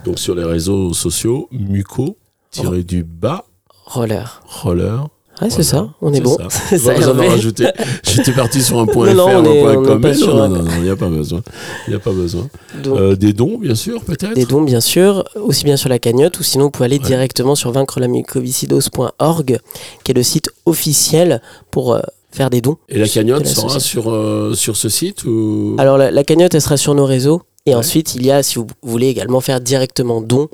donc 0.05 0.19
sur 0.19 0.35
les 0.35 0.45
réseaux 0.45 0.93
sociaux, 0.93 1.49
Muco, 1.53 2.17
tiré 2.51 2.83
du 2.83 3.05
bas, 3.05 3.45
Roller. 3.87 4.43
roller. 4.47 5.07
Ouais, 5.43 5.51
c'est 5.51 5.63
Voilà, 5.69 5.87
ça, 5.89 5.89
on 6.01 6.13
est 6.15 6.21
bon. 6.21 6.37
ça. 6.37 6.47
C'est 6.71 6.77
Pas 6.85 7.01
ça, 7.01 7.13
besoin 7.13 7.29
rajouter. 7.29 7.67
J'étais 8.05 8.33
parti 8.33 8.63
sur 8.63 8.79
un 8.79 8.87
point 8.95 9.13
Non, 9.13 9.29
.fr, 9.29 9.43
non, 9.43 9.51
on 9.51 9.67
un 9.69 9.75
point 9.75 9.75
com, 9.75 10.01
non, 10.01 10.43
un- 10.43 10.49
non, 10.49 10.63
non, 10.63 10.71
il 10.77 10.83
n'y 10.85 10.91
a 10.91 10.97
pas 10.97 11.09
besoin. 11.09 11.43
Il 11.87 11.91
n'y 11.91 11.97
a 11.97 11.99
pas 11.99 12.13
besoin. 12.13 12.49
Donc, 12.85 12.99
Euh, 13.01 13.17
des 13.17 13.33
dons, 13.33 13.59
bien 13.59 13.75
sûr, 13.75 14.01
peut-être 14.03 14.35
des 14.35 14.45
dons, 14.47 14.63
bien 14.63 14.81
sûr, 14.81 15.25
aussi 15.35 15.65
bien 15.65 15.77
sur 15.77 15.89
la 15.89 15.99
cagnotte, 15.99 16.39
ou 16.39 16.45
sinon 16.45 16.65
vous 16.67 16.71
pouvez 16.71 16.85
aller 16.87 16.99
Ouais. 16.99 17.05
directement 17.07 17.57
sur 17.57 17.73
vaincre-la-mucoviscidose.org, 17.73 19.59
qui 20.05 20.11
est 20.11 20.15
le 20.15 20.23
site 20.23 20.51
officiel 20.67 21.41
pour 21.71 21.95
euh, 21.95 22.01
faire 22.31 22.51
des 22.51 22.61
dons. 22.61 22.77
Et 22.89 22.99
la 22.99 23.09
cagnotte 23.09 23.47
sera 23.47 23.81
sur, 23.81 24.11
euh, 24.13 24.55
sur 24.55 24.77
ce 24.77 24.89
site 24.89 25.25
ou... 25.25 25.75
Alors 25.79 25.99
la, 25.99 26.11
la 26.11 26.25
cagnotte, 26.25 26.55
elle 26.55 26.61
sera 26.63 26.77
sur 26.77 26.95
nos 26.95 27.05
réseaux, 27.07 27.43
et 27.67 27.71
Ouais. 27.71 27.77
ensuite 27.77 28.15
il 28.15 28.25
y 28.25 28.31
a, 28.31 28.43
si 28.43 28.57
vous 28.59 28.67
voulez 28.83 29.09
également 29.09 29.41
faire 29.41 29.61
directement 29.61 30.21
don 30.21 30.49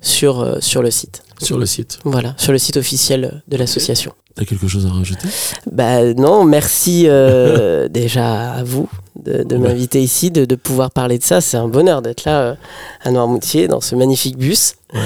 sur, 0.00 0.56
sur 0.60 0.82
le 0.82 0.90
site. 0.90 1.22
Sur 1.42 1.58
le 1.58 1.66
site. 1.66 1.98
Voilà, 2.04 2.34
sur 2.38 2.52
le 2.52 2.58
site 2.58 2.76
officiel 2.76 3.42
de 3.48 3.56
l'association. 3.56 4.12
T'as 4.34 4.44
quelque 4.46 4.66
chose 4.66 4.86
à 4.86 4.90
rajouter? 4.90 5.28
Bah 5.70 6.14
non, 6.14 6.44
merci 6.44 7.04
euh, 7.06 7.88
déjà 7.90 8.52
à 8.52 8.62
vous 8.64 8.88
de, 9.22 9.42
de 9.42 9.56
Ouais. 9.56 9.68
m'inviter 9.68 10.02
ici, 10.02 10.30
de, 10.30 10.44
de 10.46 10.54
pouvoir 10.54 10.90
parler 10.90 11.18
de 11.18 11.24
ça. 11.24 11.40
C'est 11.40 11.58
un 11.58 11.68
bonheur 11.68 12.00
d'être 12.00 12.24
là 12.24 12.40
euh, 12.40 12.54
à 13.02 13.10
Noirmoutier 13.10 13.68
dans 13.68 13.80
ce 13.82 13.94
magnifique 13.94 14.38
bus. 14.38 14.74
Ouais. 14.94 15.00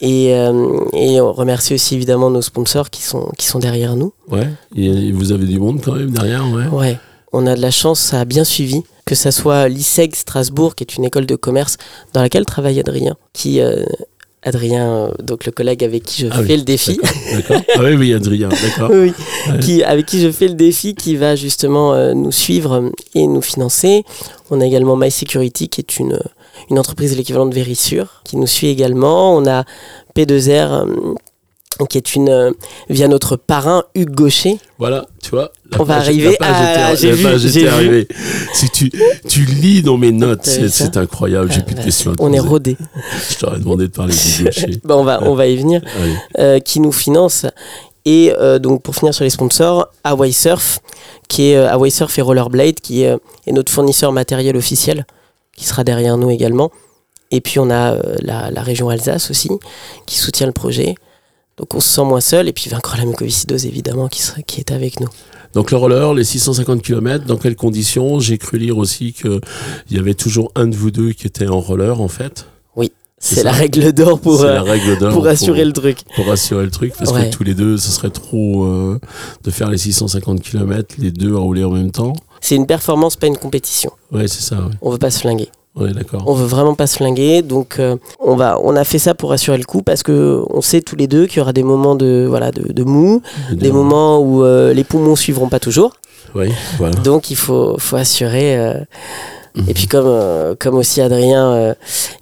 Et, 0.00 0.34
euh, 0.34 0.80
et 0.94 1.20
on 1.20 1.32
remercie 1.32 1.74
aussi 1.74 1.94
évidemment 1.94 2.30
nos 2.30 2.42
sponsors 2.42 2.88
qui 2.90 3.02
sont, 3.02 3.30
qui 3.38 3.46
sont 3.46 3.58
derrière 3.58 3.96
nous. 3.96 4.12
Ouais. 4.30 4.48
Et 4.74 5.12
vous 5.12 5.32
avez 5.32 5.44
du 5.46 5.58
monde 5.58 5.80
quand 5.82 5.92
même 5.94 6.10
derrière, 6.10 6.46
ouais. 6.50 6.66
Ouais, 6.68 6.98
on 7.32 7.46
a 7.46 7.54
de 7.56 7.60
la 7.60 7.70
chance, 7.70 8.00
ça 8.00 8.20
a 8.20 8.24
bien 8.24 8.44
suivi. 8.44 8.82
Que 9.06 9.14
ça 9.14 9.30
soit 9.30 9.68
l'ISEG 9.68 10.14
Strasbourg, 10.14 10.74
qui 10.74 10.82
est 10.84 10.96
une 10.96 11.04
école 11.04 11.26
de 11.26 11.36
commerce 11.36 11.76
dans 12.14 12.22
laquelle 12.22 12.46
travaille 12.46 12.80
Adrien, 12.80 13.16
qui... 13.34 13.60
euh, 13.60 13.84
Adrien, 14.44 14.88
euh, 14.88 15.08
donc 15.22 15.46
le 15.46 15.52
collègue 15.52 15.82
avec 15.82 16.02
qui 16.04 16.22
je 16.22 16.28
Ah 16.30 16.42
fais 16.42 16.52
oui, 16.52 16.56
le 16.58 16.62
défi, 16.62 17.00
D'accord. 17.32 17.60
Ah 17.76 17.80
oui, 17.82 17.94
oui, 17.94 18.12
Adrien, 18.14 18.48
d'accord. 18.62 18.90
Oui, 18.92 19.12
Ouais. 19.50 19.58
qui, 19.60 19.82
avec 19.82 20.06
qui 20.06 20.20
je 20.20 20.30
fais 20.30 20.48
le 20.48 20.54
défi, 20.54 20.94
qui 20.94 21.16
va 21.16 21.34
justement 21.34 21.94
euh, 21.94 22.12
nous 22.14 22.30
suivre 22.32 22.90
et 23.14 23.26
nous 23.26 23.42
financer. 23.42 24.04
On 24.50 24.60
a 24.60 24.66
également 24.66 24.96
My 24.96 25.10
Security, 25.10 25.68
qui 25.68 25.80
est 25.80 25.98
une, 25.98 26.18
une 26.70 26.78
entreprise 26.78 27.12
de 27.12 27.16
l'équivalent 27.16 27.46
de 27.46 27.54
Vérissure, 27.54 28.22
qui 28.24 28.36
nous 28.36 28.46
suit 28.46 28.68
également. 28.68 29.34
On 29.36 29.46
a 29.46 29.64
P2R, 30.14 30.50
euh, 30.86 31.14
qui 31.88 31.98
est 31.98 32.14
une 32.14 32.28
euh, 32.28 32.50
via 32.88 33.08
notre 33.08 33.36
parrain 33.36 33.84
Hugues 33.94 34.14
Gaucher. 34.14 34.58
Voilà, 34.78 35.06
tu 35.22 35.30
vois. 35.30 35.50
On 35.78 35.82
va 35.84 35.96
arriver 35.96 36.36
à- 36.40 36.94
j'ai 36.94 37.10
vu, 37.12 37.26
j'ai 37.38 37.68
arrivée. 37.68 38.06
Si 38.52 38.70
tu, 38.70 38.92
tu 39.28 39.44
lis 39.44 39.82
dans 39.82 39.96
mes 39.96 40.12
notes, 40.12 40.44
c'est 40.46 40.96
incroyable. 40.96 41.50
J'ai 41.52 41.62
plus 41.62 41.74
de 41.74 41.78
Bah, 41.80 41.84
questions. 41.84 42.14
On 42.20 42.32
est 42.32 42.38
rodé. 42.40 42.76
Je 43.30 43.38
t'aurais 43.38 43.58
demandé 43.58 43.88
de 43.88 43.92
parler 43.92 44.14
du 44.14 44.44
gaucher. 44.44 44.80
On, 44.88 45.02
va, 45.04 45.20
on 45.24 45.34
va 45.34 45.46
y 45.48 45.56
venir. 45.56 45.80
Euh, 46.38 46.60
qui 46.60 46.78
nous 46.80 46.92
finance. 46.92 47.46
Et 48.04 48.32
euh, 48.38 48.58
donc 48.58 48.82
pour 48.82 48.94
finir 48.94 49.14
sur 49.14 49.24
les 49.24 49.30
sponsors, 49.30 49.88
Hawaii 50.04 50.32
Surf, 50.32 50.78
qui 51.28 51.50
est 51.50 51.56
Hawaii 51.56 51.90
Surf 51.90 52.16
et 52.18 52.22
Rollerblade, 52.22 52.80
qui 52.80 53.02
est, 53.02 53.16
est 53.46 53.52
notre 53.52 53.72
fournisseur 53.72 54.12
matériel 54.12 54.56
officiel, 54.56 55.06
qui 55.56 55.64
sera 55.64 55.84
derrière 55.84 56.16
nous 56.18 56.30
également. 56.30 56.70
Et 57.30 57.40
puis 57.40 57.58
on 57.58 57.70
a 57.70 57.96
la, 58.20 58.50
la 58.50 58.62
région 58.62 58.90
Alsace 58.90 59.30
aussi, 59.30 59.48
qui 60.06 60.18
soutient 60.18 60.46
le 60.46 60.52
projet. 60.52 60.94
Donc 61.56 61.74
on 61.74 61.80
se 61.80 61.88
sent 61.88 62.04
moins 62.04 62.20
seul. 62.20 62.48
Et 62.48 62.52
puis 62.52 62.68
vaincre 62.70 62.96
la 62.96 63.04
mucoviscidose, 63.04 63.66
évidemment, 63.66 64.08
qui, 64.08 64.22
sera- 64.22 64.42
qui 64.42 64.60
est 64.60 64.70
avec 64.72 65.00
nous. 65.00 65.08
Donc 65.54 65.70
le 65.70 65.76
roller, 65.76 66.14
les 66.14 66.24
650 66.24 66.82
km, 66.82 67.24
dans 67.26 67.36
quelles 67.36 67.54
conditions? 67.56 68.18
J'ai 68.18 68.38
cru 68.38 68.58
lire 68.58 68.76
aussi 68.76 69.12
qu'il 69.12 69.40
y 69.90 69.98
avait 69.98 70.14
toujours 70.14 70.50
un 70.56 70.66
de 70.66 70.74
vous 70.74 70.90
deux 70.90 71.12
qui 71.12 71.26
était 71.28 71.46
en 71.48 71.60
roller 71.60 72.00
en 72.00 72.08
fait. 72.08 72.46
C'est 73.16 73.36
C'est 73.36 73.42
la 73.44 73.52
règle 73.52 73.92
d'or 73.94 74.20
pour, 74.20 74.42
euh, 74.42 74.60
pour 75.12 75.26
assurer 75.28 75.64
le 75.64 75.72
truc. 75.72 75.98
pour 76.14 76.30
assurer 76.30 76.64
le 76.64 76.70
truc 76.70 76.92
parce 76.98 77.10
Ouais. 77.10 77.30
que 77.30 77.34
tous 77.34 77.42
les 77.44 77.54
deux, 77.54 77.78
ce 77.78 77.90
serait 77.90 78.10
trop 78.10 78.64
euh, 78.64 79.00
de 79.44 79.50
faire 79.50 79.70
les 79.70 79.78
650 79.78 80.42
km, 80.42 80.96
les 80.98 81.10
deux 81.10 81.34
à 81.34 81.38
rouler 81.38 81.64
en 81.64 81.70
même 81.70 81.90
temps. 81.90 82.12
C'est 82.42 82.54
une 82.56 82.66
performance, 82.66 83.16
pas 83.16 83.28
une 83.28 83.38
compétition. 83.38 83.92
Ouais, 84.12 84.28
c'est 84.28 84.42
ça. 84.42 84.56
Ouais, 84.56 84.72
On 84.82 84.90
veut 84.90 84.98
pas 84.98 85.10
se 85.10 85.20
flinguer. 85.20 85.48
Ouais, 85.76 85.92
d'accord. 85.92 86.22
On 86.26 86.34
veut 86.34 86.46
vraiment 86.46 86.74
pas 86.74 86.86
se 86.86 86.96
flinguer, 86.96 87.42
donc 87.42 87.80
euh, 87.80 87.96
on 88.20 88.36
va, 88.36 88.58
on 88.62 88.76
a 88.76 88.84
fait 88.84 89.00
ça 89.00 89.14
pour 89.14 89.32
assurer 89.32 89.58
le 89.58 89.64
coup 89.64 89.82
parce 89.82 90.02
que 90.04 90.40
on 90.50 90.60
sait 90.60 90.80
tous 90.82 90.94
les 90.94 91.08
deux 91.08 91.26
qu'il 91.26 91.38
y 91.38 91.40
aura 91.40 91.52
des 91.52 91.64
moments 91.64 91.96
de, 91.96 92.26
voilà, 92.28 92.52
de, 92.52 92.72
de 92.72 92.84
mou, 92.84 93.22
des 93.50 93.72
moments 93.72 94.20
où 94.20 94.44
euh, 94.44 94.72
les 94.72 94.84
poumons 94.84 95.16
suivront 95.16 95.48
pas 95.48 95.58
toujours, 95.58 95.94
Oui, 96.34 96.52
voilà. 96.78 96.94
donc 97.00 97.30
il 97.30 97.36
faut, 97.36 97.76
faut 97.78 97.96
assurer. 97.96 98.56
euh, 98.58 98.74
Mhm. 99.56 99.68
Et 99.68 99.74
puis 99.74 99.86
comme, 99.86 100.06
euh, 100.08 100.56
comme 100.58 100.74
aussi 100.74 101.00
Adrien 101.00 101.52
euh, 101.52 101.74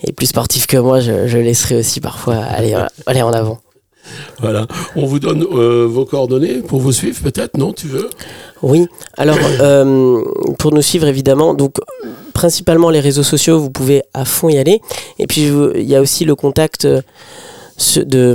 est 0.07 0.13
plus 0.13 0.27
sportif 0.27 0.67
que 0.67 0.77
moi, 0.77 1.01
je, 1.01 1.29
je 1.29 1.39
laisserai 1.39 1.77
aussi 1.77 1.99
parfois 1.99 2.35
aller, 2.37 2.77
aller 3.07 3.23
en 3.23 3.33
avant. 3.33 3.59
Voilà. 4.43 4.67
On 4.97 5.07
vous 5.07 5.19
donne 5.19 5.43
vos 5.43 6.05
coordonnées 6.05 6.57
pour 6.59 6.81
vous 6.81 6.93
suivre, 6.93 7.19
peut-être, 7.23 7.57
non 7.57 7.73
Tu 7.73 7.87
veux? 7.87 8.11
Oui, 8.63 8.87
alors 9.17 9.39
euh, 9.61 10.23
pour 10.59 10.73
nous 10.73 10.83
suivre 10.83 11.07
évidemment, 11.07 11.55
donc 11.55 11.75
principalement 12.33 12.91
les 12.91 13.01
réseaux 13.01 13.23
sociaux, 13.25 13.59
vous 13.59 13.71
pouvez 13.71 14.03
à 14.15 14.25
fond 14.25 14.49
y 14.49 14.59
aller. 14.59 14.81
Et 15.19 15.27
puis 15.27 15.51
il 15.75 15.83
y 15.89 15.97
a 15.97 16.01
aussi 16.01 16.25
le 16.25 16.35
contact 16.37 16.85
euh, 16.85 17.03
ce- 17.77 18.01
de 18.01 18.35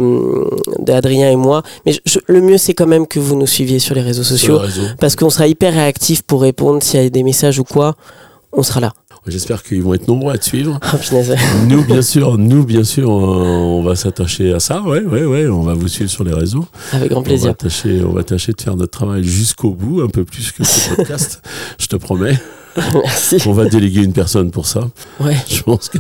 d'Adrien 0.79 1.29
et 1.31 1.35
moi. 1.37 1.63
Mais 1.85 1.93
je- 1.93 1.99
je- 2.05 2.19
le 2.27 2.41
mieux 2.41 2.57
c'est 2.57 2.73
quand 2.73 2.87
même 2.87 3.07
que 3.07 3.19
vous 3.19 3.35
nous 3.37 3.47
suiviez 3.47 3.79
sur 3.79 3.95
les 3.95 4.01
réseaux 4.01 4.23
sociaux 4.23 4.59
parce 4.99 5.15
qu'on 5.15 5.29
sera 5.29 5.47
hyper 5.47 5.73
réactif 5.73 6.21
pour 6.23 6.41
répondre 6.41 6.83
s'il 6.83 7.01
y 7.01 7.05
a 7.05 7.09
des 7.09 7.23
messages 7.23 7.59
ou 7.59 7.63
quoi. 7.63 7.95
On 8.51 8.63
sera 8.63 8.79
là. 8.81 8.93
J'espère 9.27 9.61
qu'ils 9.63 9.81
vont 9.83 9.93
être 9.93 10.07
nombreux 10.07 10.33
à 10.33 10.37
te 10.37 10.45
suivre. 10.45 10.79
Nous, 11.67 11.83
bien 11.85 12.01
sûr, 12.01 12.37
nous, 12.37 12.63
bien 12.65 12.83
sûr, 12.83 13.09
euh, 13.09 13.13
on 13.13 13.83
va 13.83 13.95
s'attacher 13.95 14.53
à 14.53 14.59
ça. 14.59 14.81
Ouais, 14.81 15.01
ouais, 15.03 15.25
ouais. 15.25 15.47
On 15.47 15.61
va 15.63 15.73
vous 15.73 15.87
suivre 15.87 16.09
sur 16.09 16.23
les 16.23 16.33
réseaux. 16.33 16.65
Avec 16.93 17.09
grand 17.11 17.19
On 17.19 17.23
va 17.23 17.27
plaisir. 17.29 17.55
tâcher, 17.57 18.01
on 18.07 18.13
va 18.13 18.23
tâcher 18.23 18.53
de 18.53 18.61
faire 18.61 18.75
notre 18.75 18.91
travail 18.91 19.23
jusqu'au 19.23 19.71
bout, 19.71 20.01
un 20.01 20.07
peu 20.07 20.23
plus 20.23 20.51
que 20.51 20.63
ce 20.63 20.89
podcast. 20.95 21.41
je 21.77 21.87
te 21.87 21.95
promets. 21.97 22.37
Merci. 22.93 23.37
On 23.47 23.53
va 23.53 23.65
déléguer 23.65 24.03
une 24.03 24.13
personne 24.13 24.51
pour 24.51 24.67
ça. 24.67 24.81
Ouais. 25.19 25.35
Je 25.49 25.61
pense 25.63 25.89
que 25.89 25.97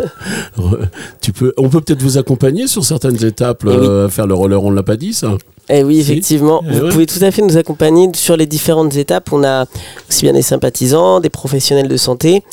tu 1.21 1.33
peux. 1.33 1.51
On 1.57 1.69
peut 1.69 1.81
peut-être 1.81 2.03
vous 2.03 2.17
accompagner 2.19 2.67
sur 2.67 2.85
certaines 2.85 3.23
étapes 3.25 3.63
oui. 3.65 3.73
euh, 3.75 4.05
à 4.05 4.09
faire 4.09 4.27
le 4.27 4.35
roller. 4.35 4.63
On 4.63 4.69
l'a 4.69 4.83
pas 4.83 4.95
dit 4.95 5.13
ça? 5.13 5.35
Et 5.69 5.83
oui, 5.83 5.99
effectivement, 5.99 6.63
Eh 6.65 6.79
vous 6.79 6.89
pouvez 6.89 7.05
tout 7.05 7.19
à 7.21 7.31
fait 7.31 7.41
nous 7.41 7.57
accompagner 7.57 8.09
sur 8.15 8.37
les 8.37 8.45
différentes 8.45 8.95
étapes. 8.95 9.33
On 9.33 9.43
a 9.43 9.65
aussi 10.09 10.23
bien 10.23 10.33
des 10.33 10.41
sympathisants, 10.41 11.19
des 11.19 11.29
professionnels 11.29 11.89
de 11.89 11.97
santé 11.97 12.43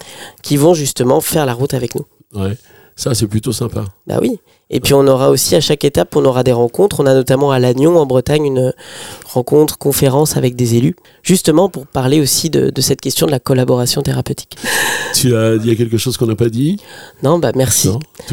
qui 0.43 0.57
vont 0.57 0.75
justement 0.75 1.21
faire 1.21 1.47
la 1.47 1.55
route 1.55 1.75
avec 1.75 1.95
nous. 1.95 2.05
Ouais. 2.35 2.57
Ça, 2.97 3.15
c'est 3.15 3.27
plutôt 3.27 3.53
sympa. 3.53 3.85
Bah 4.07 4.19
oui. 4.23 4.39
Et 4.71 4.81
puis 4.81 4.95
on 4.95 5.07
aura 5.07 5.31
aussi 5.31 5.55
à 5.57 5.61
chaque 5.61 5.85
étape, 5.85 6.17
on 6.17 6.25
aura 6.25 6.43
des 6.43 6.53
rencontres. 6.53 7.01
On 7.01 7.07
a 7.07 7.13
notamment 7.15 7.51
à 7.53 7.59
Lannion 7.59 7.97
en 7.99 8.07
Bretagne 8.07 8.47
une 8.47 8.73
rencontre, 9.27 9.79
conférence 9.79 10.37
avec 10.37 10.57
des 10.57 10.77
élus, 10.77 10.97
justement 11.23 11.69
pour 11.69 11.87
parler 11.87 12.21
aussi 12.21 12.51
de, 12.51 12.71
de 12.71 12.81
cette 12.81 13.01
question 13.01 13.27
de 13.27 13.31
la 13.31 13.41
collaboration 13.41 14.03
thérapeutique. 14.03 14.57
Tu 15.15 15.37
as, 15.37 15.55
il 15.55 15.67
y 15.67 15.71
a 15.71 15.77
quelque 15.77 15.97
chose 15.97 16.17
qu'on 16.17 16.27
n'a 16.27 16.35
pas 16.35 16.49
dit? 16.49 16.77
Non, 17.23 17.39
bah 17.39 17.53
merci. 17.55 17.89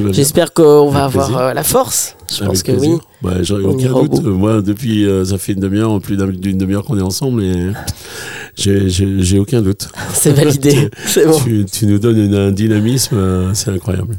J'espère 0.09 0.51
qu'on 0.51 0.89
va 0.89 1.03
avoir 1.05 1.37
euh, 1.37 1.53
la 1.53 1.61
force. 1.63 2.15
Je 2.27 2.37
Avec 2.37 2.47
pense 2.47 2.63
que 2.63 2.71
plaisir. 2.71 2.99
oui. 3.23 3.29
Ouais, 3.29 3.43
j'en 3.43 3.59
ai 3.59 3.63
aucun 3.65 3.93
au 3.93 4.07
doute. 4.07 4.23
Moi, 4.25 4.63
depuis, 4.63 5.05
euh, 5.05 5.23
ça 5.23 5.37
fait 5.37 5.53
une 5.53 5.59
demi-heure, 5.59 5.99
plus 6.01 6.17
d'un- 6.17 6.25
d'une 6.29 6.57
demi-heure 6.57 6.83
qu'on 6.83 6.97
est 6.97 7.03
ensemble 7.03 7.43
et 7.43 7.71
j'ai- 8.55 9.39
aucun 9.39 9.61
doute. 9.61 9.89
C'est 10.13 10.31
validé. 10.31 10.89
C'est 11.05 11.27
bon. 11.27 11.39
Tu, 11.43 11.65
tu 11.71 11.85
nous 11.85 11.99
donnes 11.99 12.17
une- 12.17 12.33
un 12.35 12.51
dynamisme, 12.51 13.15
euh, 13.15 13.53
c'est 13.53 13.69
incroyable. 13.69 14.17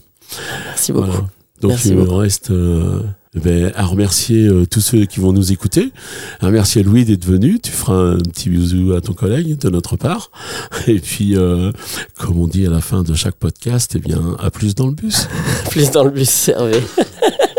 Merci 0.66 0.92
beaucoup. 0.92 1.06
Voilà. 1.06 1.28
Donc 1.60 1.70
Merci 1.70 1.88
il 1.90 1.96
me 1.96 2.10
reste 2.10 2.50
euh, 2.50 3.00
eh 3.34 3.40
ben, 3.40 3.72
à 3.76 3.86
remercier 3.86 4.46
euh, 4.46 4.66
tous 4.66 4.80
ceux 4.80 5.06
qui 5.06 5.20
vont 5.20 5.32
nous 5.32 5.52
écouter, 5.52 5.92
à 6.40 6.46
remercier 6.46 6.82
Louis 6.82 7.04
d'être 7.04 7.24
venu. 7.24 7.60
Tu 7.60 7.70
feras 7.70 7.94
un 7.94 8.18
petit 8.18 8.50
bisou 8.50 8.92
à 8.92 9.00
ton 9.00 9.14
collègue 9.14 9.56
de 9.58 9.70
notre 9.70 9.96
part. 9.96 10.30
Et 10.86 10.98
puis, 10.98 11.36
euh, 11.36 11.72
comme 12.18 12.38
on 12.38 12.46
dit 12.46 12.66
à 12.66 12.70
la 12.70 12.80
fin 12.80 13.02
de 13.02 13.14
chaque 13.14 13.36
podcast, 13.36 13.92
eh 13.94 14.00
bien, 14.00 14.36
à 14.38 14.50
plus 14.50 14.74
dans 14.74 14.86
le 14.86 14.92
bus. 14.92 15.28
plus 15.70 15.90
dans 15.92 16.04
le 16.04 16.10
bus, 16.10 16.48
Hervé. 16.48 16.80